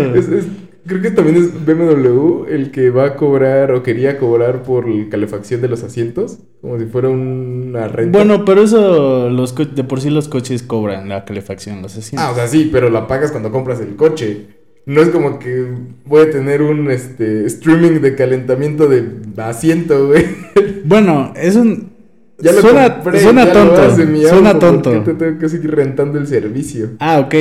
[0.86, 5.08] Creo que también es BMW el que va a cobrar o quería cobrar por la
[5.08, 8.18] calefacción de los asientos, como si fuera una renta.
[8.18, 12.28] Bueno, pero eso los co- de por sí los coches cobran la calefacción, los asientos.
[12.28, 14.46] Ah, o sea, sí, pero la pagas cuando compras el coche.
[14.86, 15.66] No es como que
[16.04, 19.04] voy a tener un este streaming de calentamiento de
[19.38, 20.24] asiento, güey.
[20.84, 21.90] Bueno, es un
[22.38, 23.82] Ya lo suena compré, suena ya lo tonto.
[23.82, 24.92] hace mi suena auto, ¿por tonto.
[24.92, 26.90] qué te tengo que seguir rentando el servicio?
[27.00, 27.34] Ah, ok.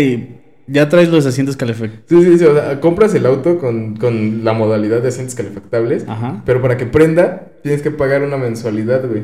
[0.67, 2.06] Ya traes los asientos calefactables.
[2.10, 6.06] Sí, sí, sí, o sea, compras el auto con, con la modalidad de asientos calefactables,
[6.08, 6.41] Ajá.
[6.45, 9.23] pero para que prenda tienes que pagar una mensualidad, güey.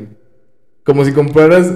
[0.84, 1.74] Como si compraras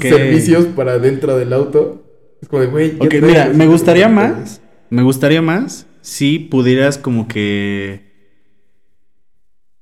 [0.00, 2.02] servicios para dentro del auto.
[2.42, 4.60] Es como de, güey, Ok, mira, me gustaría más.
[4.90, 8.06] Me gustaría más si pudieras como que.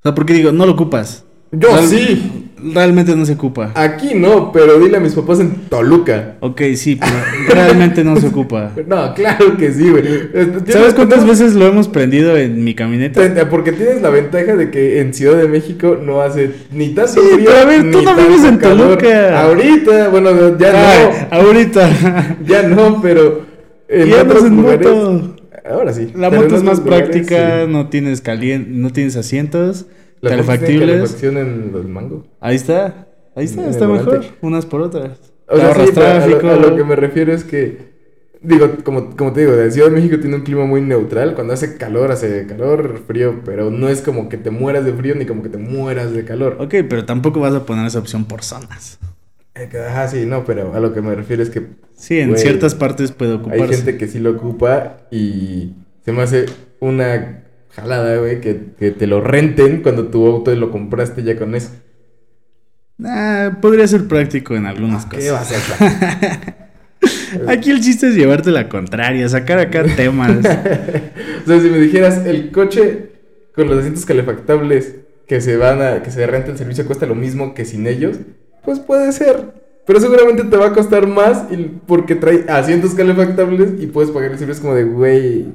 [0.00, 1.24] O sea, porque digo, no lo ocupas.
[1.52, 2.33] Yo Real- sí.
[2.72, 3.72] Realmente no se ocupa.
[3.74, 6.36] Aquí no, pero dile a mis papás en Toluca.
[6.40, 8.72] Ok, sí, pero realmente no se ocupa.
[8.86, 10.02] No, claro que sí, güey.
[10.32, 13.20] Este, ¿Sabes cuántas tenemos- veces lo hemos prendido en mi camioneta?
[13.20, 17.12] Ten- Porque tienes la ventaja de que en Ciudad de México no hace ni tanto
[17.12, 17.44] Sí, frío.
[17.46, 18.98] pero a ver, tú no vives en calor.
[18.98, 19.42] Toluca.
[19.42, 21.88] Ahorita, bueno, ya ahorita.
[21.88, 22.36] no.
[22.46, 23.42] Ya no, pero
[23.88, 24.86] en Y andas otros en lugares.
[24.88, 25.36] moto.
[25.68, 26.10] Ahora sí.
[26.14, 27.72] La moto es más lugares, práctica, sí.
[27.72, 29.86] no tienes calien no tienes asientos,
[30.30, 31.22] calefactibles.
[31.22, 32.24] en los mangos.
[32.40, 33.06] Ahí está.
[33.36, 34.04] Ahí está, En el está mejor.
[34.06, 34.28] volante.
[34.42, 35.18] Unas por otras.
[35.48, 36.48] O sea, sí, a lo- tráfico.
[36.48, 37.92] a, lo, que me refiero es que,
[38.40, 41.34] digo, como, como te digo, la Ciudad de México tiene un clima muy neutral.
[41.34, 45.14] Cuando hace calor, hace calor, frío, pero no es como que te mueras de frío
[45.16, 46.56] ni como que te mueras de calor.
[46.60, 48.98] Ok, pero tampoco vas a poner esa opción por zonas.
[49.56, 52.74] Eh, Ajá, sí, no, pero a lo que me refiero es que Sí, en ciertas
[52.74, 53.62] partes puede ocuparse.
[53.62, 56.46] hay gente que sí lo ocupa y se me hace
[56.80, 57.43] una
[57.74, 61.70] jalada, güey, que, que te lo renten cuando tu auto lo compraste ya con eso.
[63.04, 65.62] Ah, podría ser práctico en algunas ¿Qué va a cosas.
[65.64, 66.54] ser?
[67.48, 70.38] Aquí el chiste es llevarte la contraria, sacar acá temas.
[70.38, 70.42] O
[71.46, 73.10] sea, si me dijeras, el coche
[73.54, 77.14] con los asientos calefactables que se van a, que se renta el servicio cuesta lo
[77.14, 78.18] mismo que sin ellos,
[78.64, 79.64] pues puede ser.
[79.86, 84.30] Pero seguramente te va a costar más y- porque trae asientos calefactables y puedes pagar
[84.32, 85.46] el servicio como de, güey,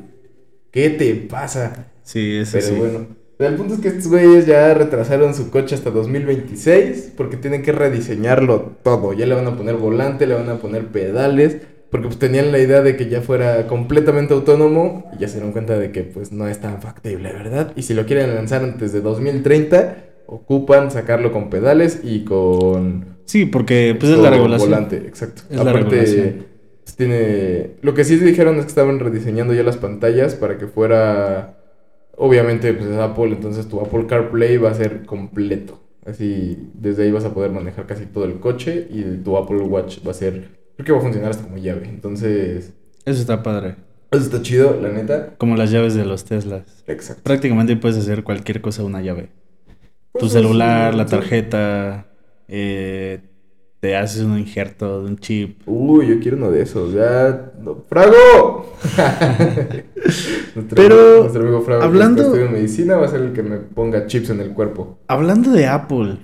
[0.72, 1.88] ¿qué te pasa?
[2.12, 2.74] Sí, eso Pero sí.
[2.76, 7.62] bueno, el punto es que estos güeyes ya retrasaron su coche hasta 2026 porque tienen
[7.62, 9.14] que rediseñarlo todo.
[9.14, 11.58] Ya le van a poner volante, le van a poner pedales,
[11.92, 15.52] porque pues tenían la idea de que ya fuera completamente autónomo y ya se dieron
[15.52, 17.74] cuenta de que pues no es tan factible, ¿verdad?
[17.76, 23.46] Y si lo quieren lanzar antes de 2030, ocupan sacarlo con pedales y con Sí,
[23.46, 24.70] porque pues es la regulación.
[24.72, 25.44] volante, exacto.
[25.50, 26.46] Es la Aparte, regulación.
[26.84, 27.72] pues, tiene.
[27.82, 31.56] Lo que sí dijeron es que estaban rediseñando ya las pantallas para que fuera.
[32.22, 35.80] Obviamente, pues es Apple, entonces tu Apple CarPlay va a ser completo.
[36.06, 40.00] Así, desde ahí vas a poder manejar casi todo el coche y tu Apple Watch
[40.06, 41.88] va a ser creo que va a funcionar hasta como llave.
[41.88, 42.74] Entonces,
[43.06, 43.76] Eso está padre.
[44.12, 45.36] eso está chido, la neta.
[45.38, 46.84] Como las llaves de los Teslas.
[46.88, 47.24] Exacto.
[47.24, 49.30] Prácticamente puedes hacer cualquier cosa una llave.
[50.14, 51.12] Tu Pues, celular, sí, la sí.
[51.12, 52.08] tarjeta,
[52.48, 53.20] eh,
[53.80, 55.62] te haces un injerto de un chip.
[55.66, 56.94] Uy, yo quiero uno de esos.
[56.94, 57.52] Ya.
[57.62, 58.76] no, ¡Frago!
[60.56, 63.58] nuestro, Pero, nuestro amigo Frago, hablando- que estudiando medicina, va a ser el que me
[63.58, 65.00] ponga chips en el cuerpo.
[65.08, 66.18] Hablando de Apple,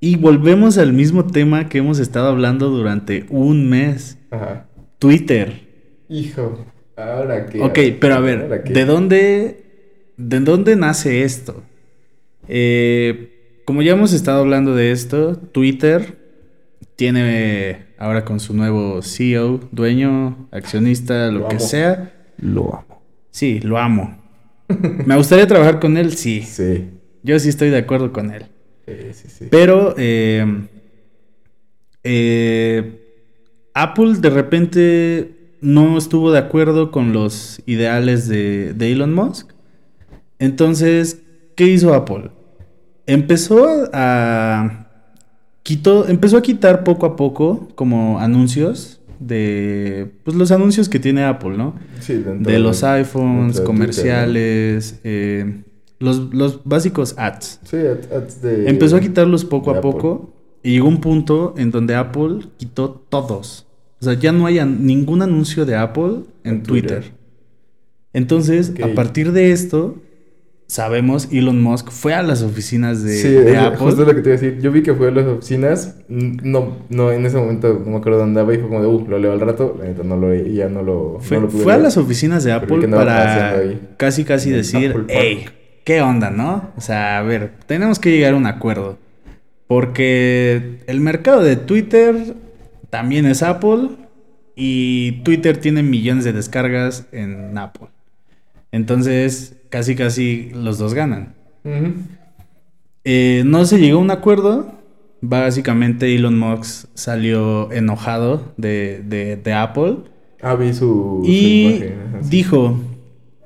[0.00, 4.18] y volvemos al mismo tema que hemos estado hablando durante un mes.
[4.30, 4.66] Ajá.
[4.98, 5.68] Twitter.
[6.08, 6.64] Hijo,
[6.96, 7.60] ahora qué.
[7.62, 8.64] Ok, pero a ver.
[8.64, 9.64] ¿de dónde,
[10.16, 11.62] ¿de dónde nace esto?
[12.48, 16.18] Eh, como ya hemos estado hablando de esto, Twitter
[17.02, 21.64] tiene ahora con su nuevo CEO, dueño, accionista, lo, Lo que amo.
[21.66, 22.12] sea.
[22.38, 23.02] Lo amo.
[23.32, 24.22] Sí, lo amo.
[25.04, 26.12] ¿Me gustaría trabajar con él?
[26.12, 26.42] Sí.
[26.42, 26.90] Sí.
[27.24, 28.44] Yo sí estoy de acuerdo con él.
[28.86, 29.46] Sí, sí, sí.
[29.50, 30.46] Pero eh,
[32.04, 33.00] eh,
[33.74, 39.50] Apple de repente no estuvo de acuerdo con los ideales de, de Elon Musk.
[40.38, 41.20] Entonces,
[41.56, 42.30] ¿qué hizo Apple?
[43.06, 44.81] Empezó a
[45.62, 51.22] quitó, empezó a quitar poco a poco como anuncios de pues los anuncios que tiene
[51.24, 51.74] Apple, ¿no?
[52.00, 55.62] Sí, dentro De los iPhones, de comerciales, eh,
[56.00, 57.60] los, los básicos ads.
[57.64, 58.68] Sí, ads- de.
[58.68, 59.92] Empezó a quitarlos poco de a Apple.
[59.92, 60.32] poco
[60.64, 63.66] y llegó un punto en donde Apple quitó todos.
[64.00, 67.00] O sea, ya no hay an- ningún anuncio de Apple en, En Twitter.
[67.02, 67.12] Twitter.
[68.12, 69.96] Entonces, a partir de esto,
[70.66, 73.78] sabemos, Elon Musk fue a las oficinas de, sí, de es- Apple.
[73.78, 74.60] justo lo que te iba a decir.
[74.60, 75.96] Yo vi que fue a las oficinas.
[76.08, 79.06] No, no, en ese momento no me acuerdo dónde andaba y fue como de, uh,
[79.08, 79.76] lo leo al rato.
[79.78, 81.18] La neta no lo ya no lo.
[81.20, 83.62] Fue, no lo pude fue a las oficinas de Apple para
[83.96, 85.44] casi casi decir, hey,
[85.84, 86.70] ¿qué onda, no?
[86.76, 88.98] O sea, a ver, tenemos que llegar a un acuerdo.
[89.66, 92.34] Porque el mercado de Twitter
[92.90, 93.88] también es Apple
[94.54, 97.88] y Twitter tiene millones de descargas en Apple.
[98.72, 101.34] Entonces, casi casi los dos ganan.
[103.04, 104.80] Eh, no se llegó a un acuerdo.
[105.20, 109.98] Básicamente Elon Musk salió enojado de, de- de Apple.
[110.40, 111.20] Ah, vi su.
[111.24, 112.28] su Y imagen, sí.
[112.30, 112.80] dijo,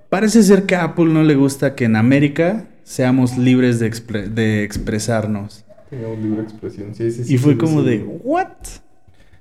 [0.09, 4.29] parece ser que a Apple no le gusta que en América seamos libres de, expre-
[4.29, 5.65] de expresarnos.
[5.91, 6.95] Tenía un libre expresión.
[6.95, 7.35] Sí, sí, sí.
[7.35, 7.89] y fue sí, como sí.
[7.91, 8.49] de, ¿what?
[8.65, 8.81] Sí,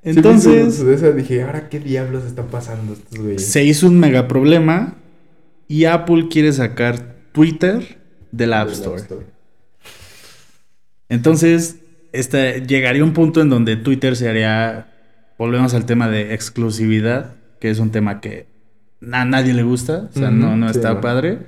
[0.04, 3.46] Entonces, su- de esa dije, ahora qué diablos están pasando estos güeyes.
[3.46, 4.96] se hizo un mega problema
[5.68, 8.00] y Apple quiere sacar Twitter
[8.32, 9.26] del App Del Store.
[11.10, 11.80] Entonces,
[12.12, 14.88] este, llegaría un punto en donde Twitter se haría,
[15.38, 18.48] volvemos al tema de exclusividad, que es un tema que
[19.12, 21.40] a nadie le gusta, o sea, no, no sí, está padre.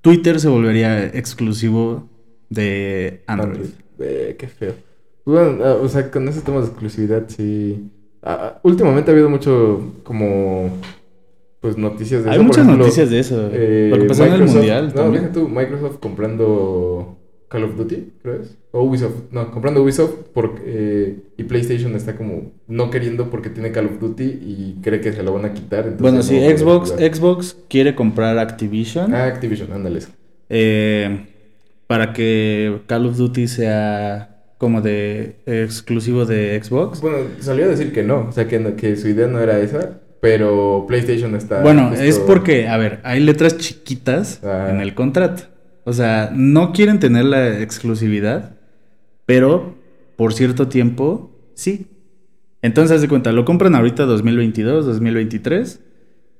[0.00, 2.08] Twitter se volvería exclusivo
[2.50, 3.50] de Android.
[3.50, 3.70] Android.
[4.00, 4.74] Eh, qué feo.
[5.24, 7.90] Bueno, ah, o sea, con esos temas de exclusividad, sí.
[8.22, 10.76] Ah, últimamente ha habido mucho como.
[11.62, 12.42] Pues noticias de Hay eso.
[12.42, 13.50] por muchas ejemplo, noticias de eso.
[13.52, 17.16] eh, Lo que pasó en el Mundial No, deja tú, Microsoft comprando
[17.48, 18.56] Call of Duty, ¿crees?
[18.72, 19.30] O Ubisoft.
[19.30, 24.00] No, comprando Ubisoft porque, eh, y PlayStation está como no queriendo porque tiene Call of
[24.00, 25.86] Duty y cree que se lo van a quitar.
[25.86, 26.90] entonces Bueno, no sí, Xbox.
[26.98, 30.00] Xbox quiere comprar Activision Ah, Activision, ándale.
[30.50, 31.26] eh,
[31.86, 37.00] para que Call of Duty sea como de exclusivo de Xbox.
[37.00, 39.58] Bueno, salió a decir que no, o sea, que, no- que su idea no era
[39.58, 41.62] esa, pero PlayStation está...
[41.62, 44.68] Bueno, justo- es porque, a ver, hay letras chiquitas Ah.
[44.70, 45.42] en el contrato.
[45.82, 48.54] O sea, no quieren tener la exclusividad,
[49.26, 49.74] pero
[50.16, 51.88] por cierto tiempo, sí.
[52.62, 55.80] Entonces, haz de cuenta, lo compran ahorita 2022, 2023,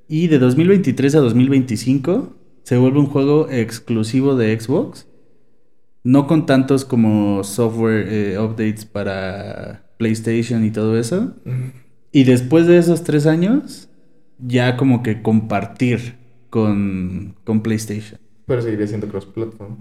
[0.06, 5.08] y de 2023 a 2025 se vuelve un juego exclusivo de Xbox.
[6.04, 11.34] No con tantos como software eh, updates para PlayStation y todo eso.
[11.44, 11.72] Ujú.
[12.12, 13.88] Y después de esos tres años,
[14.38, 16.14] ya como que compartir
[16.50, 18.20] con, con PlayStation.
[18.46, 19.76] Pero seguiría siendo cross-platform.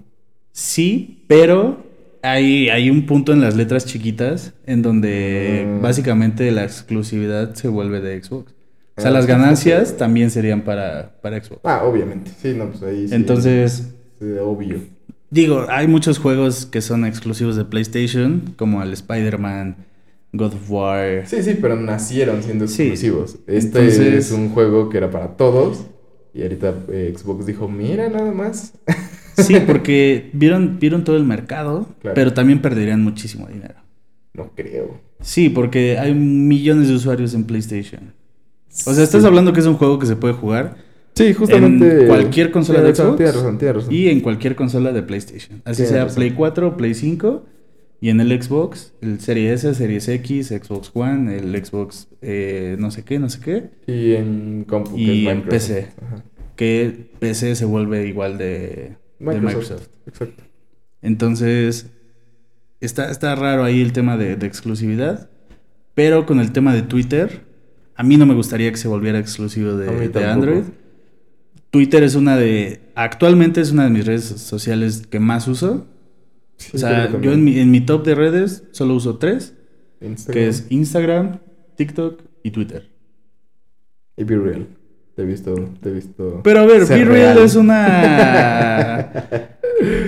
[0.52, 1.84] Sí, pero
[2.22, 5.82] hay, hay un punto en las letras chiquitas en donde Mm.
[5.82, 8.52] básicamente la exclusividad se vuelve de Xbox.
[8.96, 9.94] O sea, Ah, las ganancias sí.
[9.98, 11.60] también serían para, para Xbox.
[11.64, 13.14] Ah, obviamente, sí, no, pues ahí sí.
[13.14, 13.94] Entonces,
[14.42, 14.80] obvio.
[15.30, 19.76] digo, hay muchos juegos que son exclusivos de PlayStation, como el Spider-Man,
[20.32, 21.26] God of War.
[21.26, 22.82] Sí, sí, pero nacieron siendo Sí.
[22.82, 23.36] exclusivos.
[23.46, 25.86] Este Entonces- es un juego que era para todos
[26.34, 28.72] y ahorita eh, Xbox dijo, mira nada más.
[29.36, 32.14] Sí, porque vieron, vieron todo el mercado, Claro.
[32.14, 33.74] pero también perderían muchísimo dinero.
[34.34, 35.00] No creo.
[35.20, 38.14] Sí, porque hay millones de usuarios en PlayStation.
[38.86, 39.26] O sea, estás Sí.
[39.26, 40.76] hablando que es un juego que se puede jugar
[41.14, 42.02] Sí, justamente.
[42.02, 43.58] en cualquier consola de Xbox tienes razón.
[43.90, 45.60] y en cualquier consola de PlayStation.
[45.66, 46.06] Así sea.
[46.06, 47.44] Play 4 o Play 5.
[48.02, 52.90] Y en el Xbox, el Series S, Series X, Xbox One, el Xbox eh, no
[52.90, 53.70] sé qué, no sé qué.
[53.86, 55.68] Y en compu, que Y es en Microsoft.
[55.68, 55.88] PC.
[56.04, 56.24] Ajá.
[56.56, 59.86] Que PC se vuelve igual de de Microsoft.
[60.06, 60.42] Exacto.
[61.00, 61.92] Entonces,
[62.80, 65.30] está, está raro ahí el tema de, de exclusividad.
[65.94, 67.42] Pero con el tema de Twitter,
[67.94, 70.24] a mí no me gustaría que se volviera exclusivo de, de.
[70.24, 70.64] Android.
[71.70, 72.80] Twitter es una de.
[72.96, 75.86] Actualmente es una de mis redes sociales que más uso.
[76.62, 79.54] Sí, O sea, yo en mi, en mi top de redes solo uso tres:
[80.00, 81.38] Instagram que es Instagram,
[81.76, 82.88] TikTok y Twitter.
[84.16, 84.66] y Be Real.
[85.16, 86.40] Te he visto, te he visto.
[86.42, 89.10] Pero a ver, Be Real es una.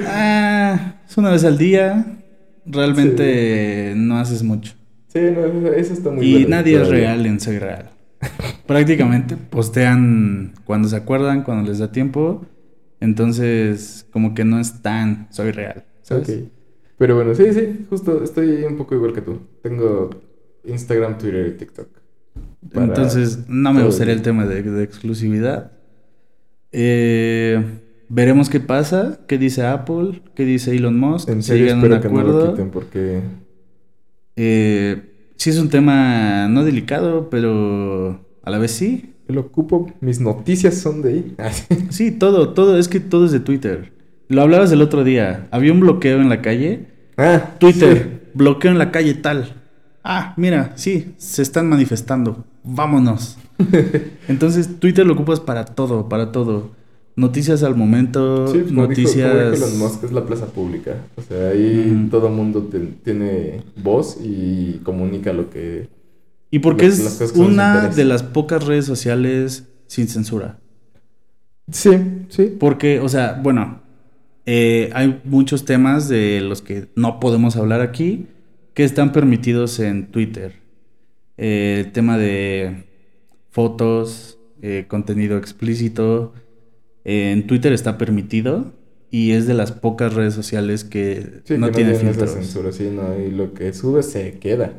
[0.07, 2.19] Ah, es una vez al día.
[2.65, 4.75] Realmente no haces mucho.
[5.09, 7.91] Sí, no, eso está muy Y verde nadie es real en ser real.
[8.67, 12.47] Prácticamente postean cuando se acuerdan, cuando les da tiempo.
[13.01, 15.85] Entonces, como que no es tan soy real.
[16.05, 16.29] ¿Sabes?
[16.29, 16.35] Ok.
[16.97, 19.41] Pero bueno, sí, sí, justo estoy un poco igual que tú.
[19.63, 20.11] Tengo
[20.65, 21.89] Instagram, Twitter y TikTok.
[22.73, 25.73] Entonces, no me gustaría el tema de, de exclusividad.
[26.71, 27.63] Eh,
[28.09, 31.29] veremos qué pasa, qué dice Apple, qué dice Elon Musk.
[31.29, 33.21] En si serio llegan a un espero que no lo quiten porque...
[34.37, 35.03] Eh,
[35.37, 39.15] sí es un tema no delicado, pero a la vez sí.
[39.27, 41.37] Lo ocupo, mis noticias son de ahí.
[41.91, 43.94] Sí, todo, todo, es que todo es de Twitter.
[44.29, 45.47] Lo hablabas el otro día.
[45.51, 46.87] Había un bloqueo en la calle.
[47.17, 49.55] ah, Twitter, bloqueo en la calle tal.
[50.03, 52.45] Ah, mira, sí, se están manifestando.
[52.63, 53.39] Vámonos.
[54.29, 56.73] Entonces, Twitter lo ocupas para todo, para todo.
[57.17, 59.15] Noticias al momento, Sí, como noticias.
[59.31, 60.97] Dijo, como dijo Elon Musk, es la plaza pública.
[61.17, 65.89] O sea, ahí todo mundo te- tiene voz y comunica lo que...
[66.51, 70.59] Y porque las es una de las pocas redes sociales sin censura.
[71.71, 71.91] Sí,
[72.29, 72.55] sí.
[72.59, 73.81] Porque, o sea, bueno,
[74.47, 78.27] eh, hay muchos temas de los que no podemos hablar aquí
[78.75, 80.57] que están permitidos en Twitter.
[81.37, 82.85] Eh, el tema de
[83.51, 86.35] fotos, eh, contenido explícito,
[87.05, 88.73] en Twitter está permitido
[89.11, 92.31] y es de las pocas redes sociales que Sí, no que tiene no filtros.
[92.33, 94.73] censura, sí, no, y lo que sube se queda.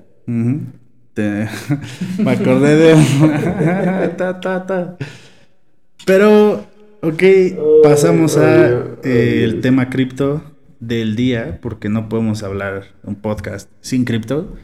[1.14, 1.48] Te-
[2.24, 4.14] Me acordé de...
[4.18, 4.98] Ta, ta, ta.
[6.06, 6.66] Pero,
[7.06, 7.24] ok,
[7.84, 10.42] pasamos a ay, eh, el tema cripto
[10.80, 14.56] del día, porque no podemos hablar un podcast sin cripto.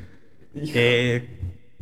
[0.56, 1.28] Eh,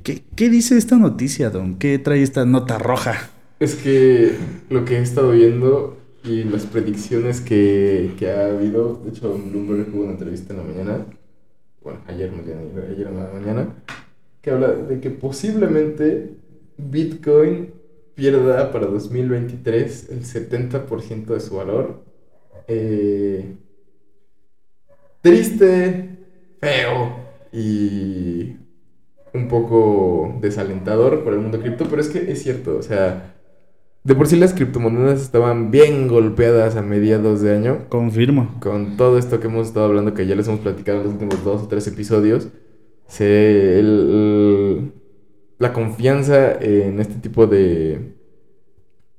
[0.03, 1.79] ¿qué, qué dice esta noticia, Don?
[1.79, 3.29] ¿Qué trae esta nota roja?
[3.59, 4.33] Es que
[4.69, 9.93] lo que he estado viendo y las predicciones que, que ha habido, de hecho Bloomberg
[9.93, 11.05] hubo una entrevista en la mañana,
[11.81, 12.45] bueno, ayer bien,
[12.91, 13.75] ayer en la mañana,
[14.41, 16.33] que habla de que posiblemente
[16.77, 17.78] Bitcoin
[18.19, 22.03] pierda para 2023 el 70% de su valor.
[22.67, 23.55] Eh,
[25.21, 26.17] triste,
[26.59, 27.15] feo
[27.51, 28.55] y
[29.33, 33.35] un poco desalentador para el mundo cripto, pero es que es cierto, o sea,
[34.03, 38.55] de por sí las criptomonedas estaban bien golpeadas a mediados de año Confirmo.
[38.59, 41.43] con todo esto que hemos estado hablando, que ya les hemos platicado en los últimos
[41.43, 42.47] dos o tres episodios,
[43.07, 44.09] se, el-
[45.59, 48.15] la confianza en este tipo de,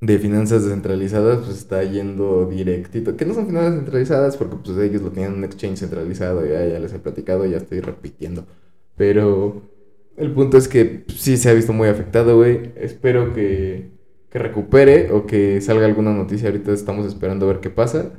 [0.00, 3.16] de finanzas descentralizadas pues está yendo directito.
[3.16, 6.66] Que no son finanzas centralizadas porque pues ellos lo tienen en un exchange centralizado, ya,
[6.66, 8.46] ya les he platicado, ya estoy repitiendo.
[8.96, 9.62] Pero
[10.16, 12.72] el punto es que pues, sí se ha visto muy afectado, güey.
[12.76, 13.90] Espero que,
[14.30, 16.48] que recupere o que salga alguna noticia.
[16.48, 18.12] Ahorita estamos esperando a ver qué pasa.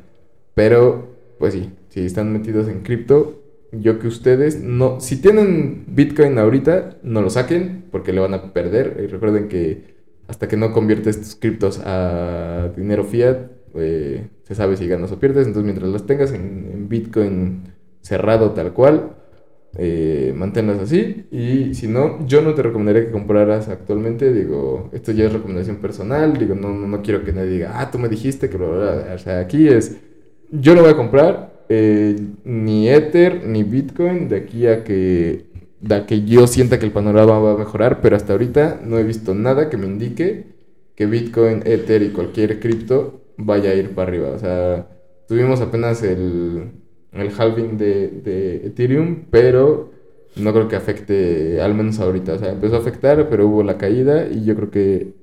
[0.54, 3.41] Pero, pues sí, si están metidos en cripto,
[3.72, 8.54] yo que ustedes no, si tienen Bitcoin ahorita, no lo saquen porque le van a
[8.54, 9.02] perder.
[9.04, 9.96] Y recuerden que
[10.28, 13.38] hasta que no conviertes tus criptos a dinero fiat,
[13.76, 15.48] eh, se sabe si ganas o pierdes.
[15.48, 17.64] Entonces, mientras las tengas en, Bitcoin
[18.02, 19.16] cerrado tal cual,
[19.78, 21.28] eh, manténlas así.
[21.32, 24.34] Y si no, yo no te recomendaría que compraras actualmente.
[24.34, 26.38] Digo, esto ya es recomendación personal.
[26.38, 29.14] Digo, no, no, quiero que nadie diga, ah, tú me dijiste que bla, bla, bla".
[29.16, 29.98] O sea, aquí es,
[30.52, 35.46] yo no voy a comprar eh, ni Ether ni Bitcoin de aquí a que,
[35.80, 38.02] de a que yo sienta que el panorama va a mejorar.
[38.02, 40.28] Pero hasta ahorita no he visto nada que me indique
[40.96, 44.30] que Bitcoin, Ether y cualquier cripto vaya a ir para arriba.
[44.36, 44.88] O sea,
[45.28, 46.72] tuvimos apenas el,
[47.14, 49.92] el halving de, de Ethereum, pero
[50.36, 52.34] no creo que afecte, al menos ahorita.
[52.34, 55.14] O sea, empezó a afectar, pero hubo la caída y yo creo que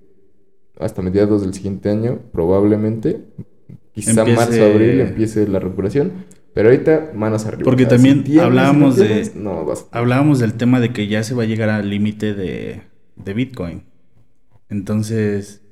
[0.79, 3.21] hasta mediados del siguiente año, probablemente,
[3.93, 6.13] quizá Empiece- marzo, abril, empiece la recuperación.
[6.59, 7.63] Pero ahorita, manos arriba.
[7.63, 9.87] Porque también hablábamos no de- No, vas.
[9.93, 12.81] Hablábamos del tema de que ya se va a llegar al límite de,
[13.15, 13.85] de Bitcoin.
[14.69, 15.63] Entonces,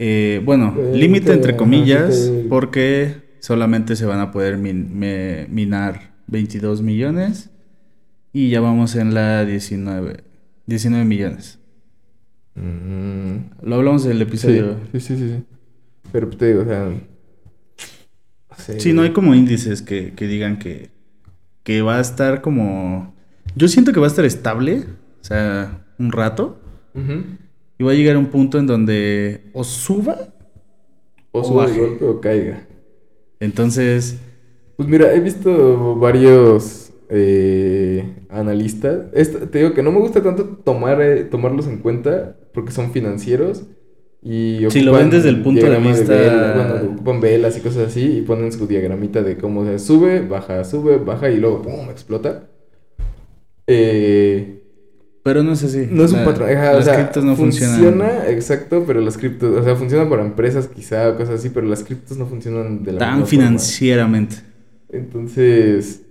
[0.00, 5.46] eh, bueno, Eh, límite entre comillas, que- porque solamente se van a poder min- me-
[5.50, 7.50] minar 22 millones.
[8.32, 10.24] Y ya vamos en la 19,
[10.66, 11.60] 19 millones.
[12.56, 14.78] Mm, Lo hablamos en el episodio.
[14.92, 15.44] sí, sí, sí, sí.
[16.10, 16.90] Pero te digo, o sea.
[18.78, 20.90] Sí, no hay como índices que, que digan que,
[21.62, 23.14] que va a estar como...
[23.54, 24.84] Yo siento que va a estar estable,
[25.20, 26.58] o sea, un rato.
[27.78, 30.16] Y va a llegar a un punto en donde o suba,
[31.32, 31.80] O O suba de baje.
[31.80, 32.66] golpe o caiga.
[33.40, 34.18] entonces...
[34.76, 39.06] Pues mira, he visto varios eh, analistas.
[39.14, 42.92] Esto- te digo que no me gusta tanto tomar, eh, tomarlos en cuenta porque son
[42.92, 43.64] financieros.
[44.28, 47.86] Y Si lo ven desde el punto de vista- vela, bueno, ocupan velas y cosas
[47.88, 51.88] así y ponen su diagramita de cómo se sube, baja, sube, baja y luego ¡pum!
[51.90, 52.48] explota.
[53.68, 54.62] Eh,
[55.22, 55.86] Pero no es así.
[55.90, 56.50] no es un patrón.
[56.50, 60.08] ajá, o Las sea, criptos no funciona, funcionan exacto, pero las criptos, o sea, funciona
[60.08, 63.26] para empresas quizá o cosas así, pero las criptos no funcionan de la tan misma
[63.26, 63.44] forma.
[63.44, 64.36] financieramente.
[64.88, 66.02] Entonces,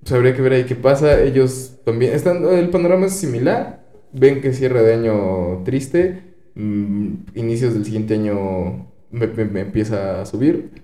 [0.00, 1.20] pues habría que ver ahí qué pasa.
[1.22, 3.82] Ellos también están, el panorama es similar.
[4.12, 6.33] Ven que cierre de año triste.
[6.54, 10.82] Mm, inicios del siguiente año me, me- me empieza a subir.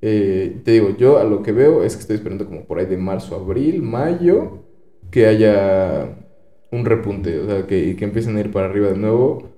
[0.00, 2.86] Eh, te digo, yo a lo que veo es que estoy esperando como por ahí
[2.86, 4.64] de marzo, abril, mayo,
[5.10, 6.16] que haya
[6.72, 9.50] un repunte, o sea, que, que empiecen a ir para arriba de nuevo,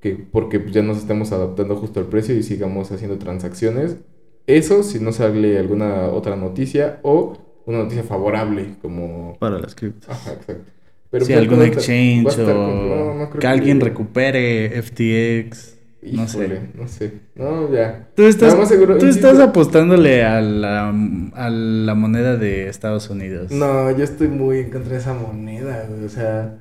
[0.00, 3.98] que, porque ya nos estemos adaptando justo al precio y sigamos haciendo transacciones.
[4.46, 9.36] Eso si no sale alguna otra noticia o una noticia favorable, como...
[9.38, 10.08] Para las criptos.
[10.10, 10.72] Ajá, exacto.
[11.12, 15.76] Pero si pues, algún exchange estar o no, no que alguien que- recupere FTX.
[16.02, 16.48] No sé.
[16.74, 17.12] No sé.
[17.36, 18.08] No, ya.
[18.16, 20.88] Tú estás, Nada más seguro- tú estás apostándole a la,
[21.34, 23.52] a la moneda de Estados Unidos.
[23.52, 26.04] No, yo estoy muy en contra de esa moneda, güey.
[26.04, 26.58] O sea,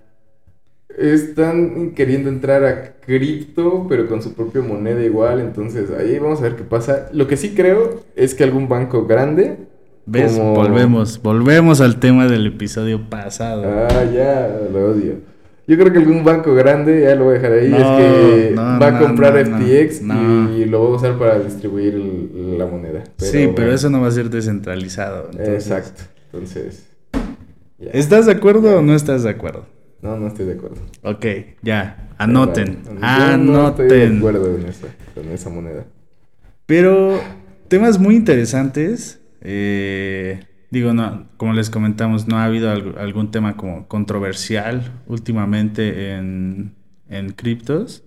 [0.96, 5.40] están queriendo entrar a cripto, pero con su propia moneda igual.
[5.40, 7.10] Entonces, ahí vamos a ver qué pasa.
[7.14, 9.58] Lo que sí creo es que algún banco grande.
[10.06, 10.34] ¿Ves?
[10.34, 13.64] como- Volvemos, volvemos al tema del episodio pasado.
[13.90, 15.16] Ah, ya, lo odio.
[15.68, 17.84] Yo creo que algún banco grande, ya lo voy a dejar ahí, No, es
[18.50, 20.02] que no, va a comprar no, FTX.
[20.58, 21.94] Y, lo va a usar para distribuir
[22.58, 23.04] la moneda.
[23.18, 25.30] sí, pero bueno, eso no va a ser descentralizado.
[25.32, 26.02] entonces- Exacto.
[26.34, 26.90] Entonces,
[27.78, 27.92] ya.
[27.92, 29.66] ¿Estás de acuerdo o no estás de acuerdo?
[30.02, 30.78] No, no estoy de acuerdo.
[31.04, 31.26] Ok,
[31.62, 32.92] ya, anoten, Yo
[33.38, 34.18] no estoy de anoten.
[34.18, 35.86] acuerdo esa, con esa moneda.
[36.66, 37.20] Pero
[37.68, 39.21] temas muy interesantes.
[39.42, 46.14] Eh, digo, no, como les comentamos, no ha habido alg- algún tema como controversial últimamente
[46.14, 46.76] en,
[47.10, 48.04] en criptos.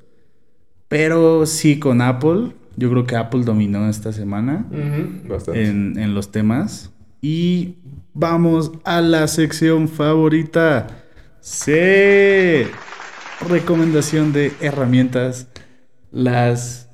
[0.89, 2.53] Pero sí con Apple.
[2.76, 4.66] Yo creo que Apple dominó esta semana
[5.55, 6.93] en, en los temas.
[7.20, 7.76] Y
[8.12, 10.89] vamos a la sección favorita.
[11.41, 12.64] Sí.
[13.49, 15.49] Recomendación de herramientas.
[16.11, 16.89] Las,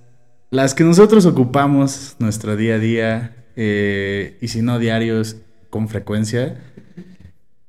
[0.50, 3.36] las que nosotros ocupamos nuestro día a día.
[3.56, 5.36] Eh, y si no diarios,
[5.70, 6.60] con frecuencia.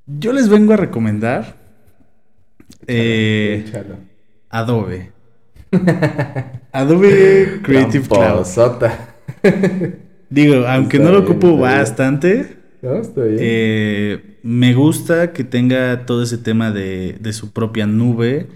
[0.05, 1.57] Yo les vengo a recomendar
[2.87, 3.65] eh.
[4.49, 5.11] Adobe.
[6.71, 8.45] Adobe Creative Cloud.
[10.29, 13.37] Digo, aunque Está no lo bien, ocupo bastante, No, está bien.
[13.39, 18.47] eh, me gusta que tenga todo ese tema de, de su propia nube,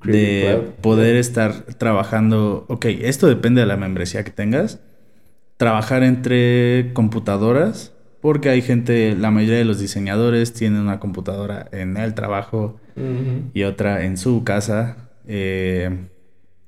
[0.00, 0.74] Creative de Cloud.
[0.82, 2.64] poder estar trabajando.
[2.68, 4.80] Ok, esto depende de la membresía que tengas.
[5.56, 11.96] Trabajar entre computadoras, porque hay gente, la mayoría de los diseñadores tienen una computadora en
[11.96, 12.78] el trabajo
[13.54, 14.96] y otra en su casa.
[15.26, 16.08] eh,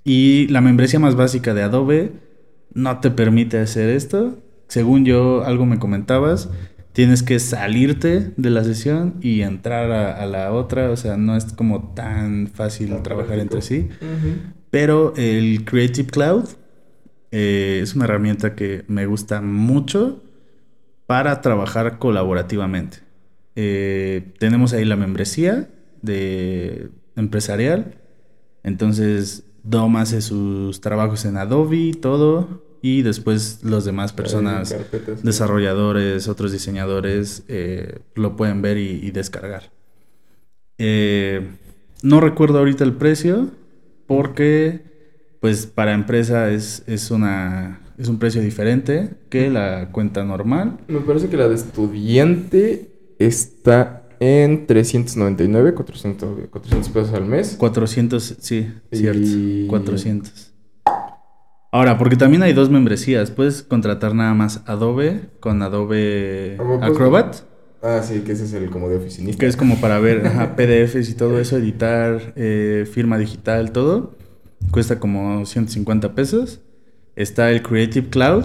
[0.05, 2.13] y la membresía más básica de Adobe
[2.73, 4.39] no te permite hacer esto.
[4.69, 6.49] Según yo, algo me comentabas,
[6.93, 10.91] tienes que salirte de la sesión y entrar a, a la otra.
[10.91, 13.43] O sea, no es como tan fácil trabajar práctico.
[13.43, 13.89] entre sí.
[14.71, 16.45] Pero el Creative Cloud
[17.31, 20.23] eh, es una herramienta que me gusta mucho
[21.07, 22.99] para trabajar colaborativamente.
[23.57, 25.69] Eh, tenemos ahí la membresía
[26.03, 27.97] de empresarial.
[28.63, 32.63] Entonces, Dom hace sus trabajos en Adobe todo.
[32.81, 35.25] Y después los demás personas, carpetas.
[35.25, 39.73] desarrolladores, otros diseñadores, eh, lo pueden ver y, y descargar.
[40.79, 41.45] Eh,
[42.03, 43.51] no recuerdo ahorita el precio
[44.07, 44.83] porque,
[45.41, 50.79] pues, para empresa es, es, una, es un precio diferente que la cuenta normal.
[50.89, 57.57] Me parece que la de estudiante está en 399, 400, 400 pesos al mes.
[57.59, 59.21] 400, sí, cierto.
[59.23, 60.53] Y- 400.
[61.71, 63.31] Ahora, porque también hay dos membresías.
[63.31, 67.37] Puedes contratar nada más Adobe con Adobe Ah, pues- Acrobat,
[67.81, 69.39] Ah, sí, que ese es el como de oficinista.
[69.39, 74.17] que es como para ver ajá, PDFs y todo eso, editar, eh, firma digital, todo.
[74.71, 76.61] Cuesta como 150 pesos.
[77.17, 78.45] Está el Creative Cloud,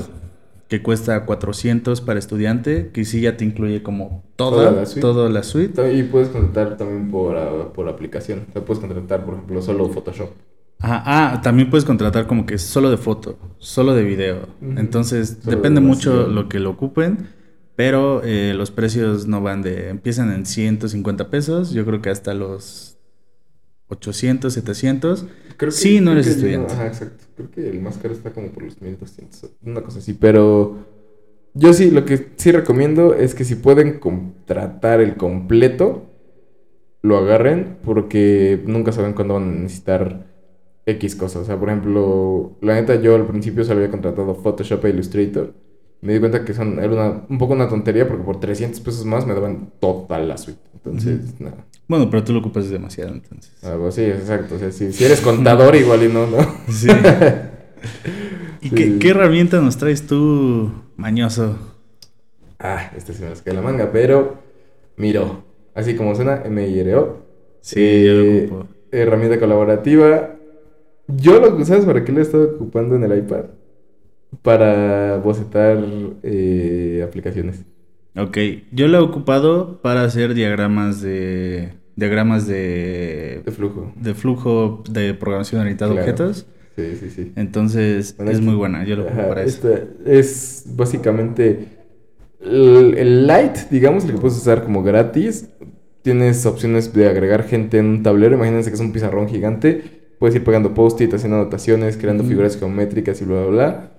[0.67, 5.01] que cuesta 400 para estudiante, que sí ya te incluye como toda, Toda la suite.
[5.01, 5.93] toda la suite.
[5.93, 8.45] Y puedes contratar también por, ah, por aplicación.
[8.49, 10.29] O sea, puedes contratar, por ejemplo, solo Photoshop.
[10.79, 14.47] Ajá, ah, también puedes contratar como que solo de foto, solo de video.
[14.61, 17.29] Entonces, Solo depende de mucho lo que lo ocupen,
[17.77, 22.33] pero eh, los precios no van de, empiezan en 150 pesos, yo creo que hasta
[22.33, 22.92] los
[23.89, 25.25] 800, 700.
[25.57, 26.73] Creo Sí, no creo eres que estudiante.
[26.73, 27.25] Ajá, exacto.
[27.35, 30.13] Creo que el más caro está como por los 1200, una cosa así.
[30.13, 30.77] Pero
[31.53, 36.05] yo sí, lo que sí recomiendo es que si pueden contratar el completo,
[37.01, 40.25] lo agarren porque nunca saben cuándo van a necesitar
[40.85, 41.43] X cosas.
[41.43, 45.53] O sea, por ejemplo, la neta yo al principio solo había contratado Photoshop e Illustrator.
[46.01, 49.05] Me di cuenta que son, era una- un poco una tontería porque por 300 pesos
[49.05, 50.59] más me daban toda la suite.
[50.73, 51.65] Entonces, nada.
[51.87, 53.51] Bueno, pero tú lo ocupas demasiado, entonces.
[53.63, 54.55] Ah, pues sí, exacto.
[54.55, 56.37] O sea, si, si eres contador, igual y no, ¿no?
[56.71, 56.87] Sí.
[58.61, 58.75] ¿Y Sí.
[58.75, 61.57] qué, qué herramienta nos traes tú, mañoso?
[62.59, 64.39] Ah, este sí me cae la manga, pero
[64.95, 65.43] Miro.
[65.75, 67.17] Así como suena, M-I-R-O.
[67.61, 68.73] Sí, Eh, yo lo ocupo.
[68.91, 70.35] Herramienta colaborativa.
[71.07, 73.45] Yo lo ¿sabes para qué lo he estado ocupando en el iPad?
[74.41, 75.77] Para bocetar
[76.23, 77.65] eh, aplicaciones.
[78.15, 78.37] Ok,
[78.71, 83.91] yo lo he ocupado para hacer diagramas de diagramas de, De flujo.
[83.95, 86.11] de flujo de programación orientada a Claro.
[86.11, 86.45] objetos.
[86.75, 87.31] Sí, sí, sí.
[87.35, 89.69] Entonces Bueno, es muy buena, yo lo ocupo Ajá, para eso.
[90.05, 91.67] es básicamente
[92.41, 95.49] el, el light, digamos, el que puedes usar como gratis.
[96.01, 98.35] Tienes opciones de agregar gente en un tablero.
[98.35, 99.83] Imagínense que es un pizarrón gigante.
[100.19, 103.91] Puedes ir pegando post-it, haciendo anotaciones, creando figuras geométricas y bla, bla, bla.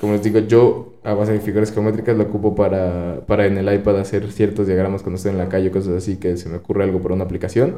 [0.00, 3.72] Como les digo, yo a base de figuras geométricas lo ocupo para, para en el
[3.74, 6.84] iPad hacer ciertos diagramas cuando estoy en la calle, cosas así, que se me ocurre
[6.84, 7.74] algo por una aplicación.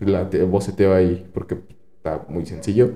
[0.00, 1.56] La te- boceteo ahí porque
[1.96, 2.90] está muy sencillo.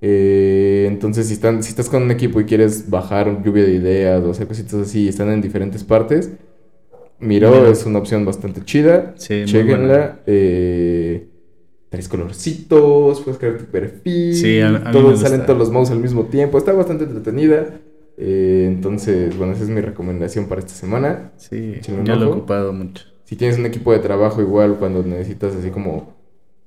[0.00, 4.22] Eh, entonces, si, están, si estás con un equipo y quieres bajar lluvia de ideas
[4.22, 6.30] o hacer cositas así y están en diferentes partes,
[7.20, 7.70] Miro Miro.
[7.70, 9.14] es una opción bastante chida.
[9.16, 9.44] Sí.
[9.46, 10.20] Chequenla.
[10.26, 11.28] Eh,
[11.88, 14.34] tres colorcitos, puedes crear tu perfil.
[14.34, 16.58] Sí, a- a todos salen todos los mouse al mismo tiempo.
[16.58, 17.66] Está bastante entretenida.
[18.16, 21.32] Eh, entonces, bueno, esa es mi recomendación para esta semana.
[21.36, 23.04] Sí, yo lo he ocupado mucho.
[23.24, 26.14] Si tienes un equipo de trabajo igual cuando necesitas así como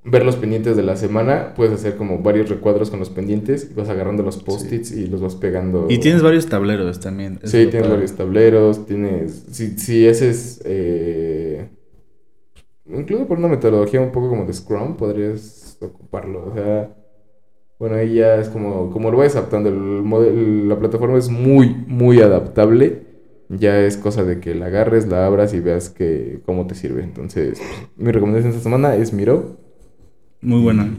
[0.04, 3.74] ver los pendientes de la semana, puedes hacer como varios recuadros con los pendientes y
[3.74, 5.86] vas agarrando los post-its y los vas pegando.
[5.88, 7.40] Y tienes varios tableros también.
[7.44, 7.90] Sí, tienes padre.
[7.90, 9.44] varios tableros, tienes...
[9.50, 10.62] Si, si ese es...
[10.64, 11.68] Eh,
[12.86, 16.50] incluso por una metodología un poco como de Scrum, podrías ocuparlo.
[16.50, 16.94] O sea,
[17.78, 19.68] bueno, ahí ya es como, como lo vayas adaptando.
[19.68, 23.06] El modelo, la plataforma es muy, muy adaptable.
[23.48, 27.02] Ya es cosa de que la agarres, la abras y veas que, cómo te sirve.
[27.02, 29.56] Entonces, pues, mi recomendación esta semana es Miro.
[30.40, 30.90] Muy buena.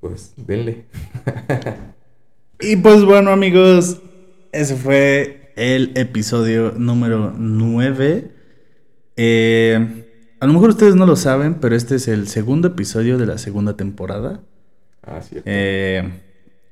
[0.00, 0.84] Pues, denle.
[2.60, 4.00] Y pues bueno, amigos,
[4.50, 8.32] ese fue el episodio número 9.
[9.16, 10.04] Eh,
[10.40, 13.38] a lo mejor ustedes no lo saben, pero este es el segundo episodio de la
[13.38, 14.42] segunda temporada.
[15.10, 15.48] Ah, cierto.
[15.50, 16.08] Eh,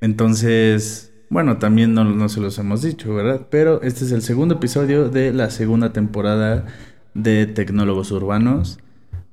[0.01, 3.47] entonces, bueno, también no, no se los hemos dicho, ¿verdad?
[3.49, 6.65] Pero este es el segundo episodio de la segunda temporada
[7.13, 8.79] de Tecnólogos Urbanos.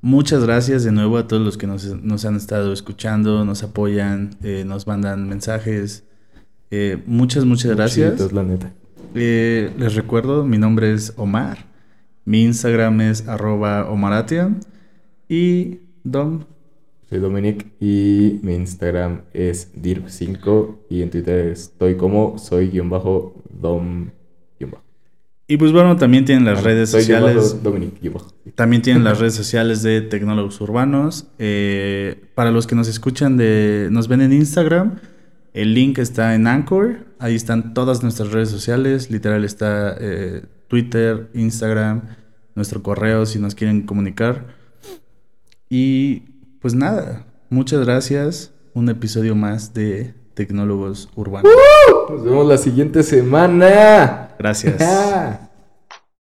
[0.00, 4.36] Muchas gracias de nuevo a todos los que nos, nos han estado escuchando, nos apoyan,
[4.42, 6.04] eh, nos mandan mensajes.
[6.70, 8.10] Eh, muchas, muchas gracias.
[8.10, 8.72] Chiditos, la neta.
[9.14, 11.66] Eh, les recuerdo, mi nombre es Omar.
[12.26, 14.60] Mi Instagram es arroba omaratian.
[15.28, 16.44] Y Dom,
[17.08, 23.42] Soy Dominic y mi Instagram es dirp5 y en Twitter estoy como soy guion bajo
[23.50, 24.10] dom
[24.58, 24.84] guion bajo.
[25.46, 27.62] Y pues bueno, también tienen las redes Soy sociales.
[27.62, 28.00] Dominic.
[28.54, 31.26] También tienen las redes sociales de Tecnólogos Urbanos.
[31.38, 35.00] Eh, para los que nos escuchan de, nos ven en Instagram,
[35.52, 37.06] el link está en Anchor.
[37.18, 39.10] Ahí están todas nuestras redes sociales.
[39.10, 42.02] Literal está eh, Twitter, Instagram,
[42.54, 44.46] nuestro correo si nos quieren comunicar.
[45.68, 46.22] Y
[46.64, 48.50] pues nada, muchas gracias.
[48.72, 51.52] Un episodio más de Tecnólogos Urbanos.
[52.08, 54.30] Nos vemos la siguiente semana.
[54.38, 54.80] Gracias.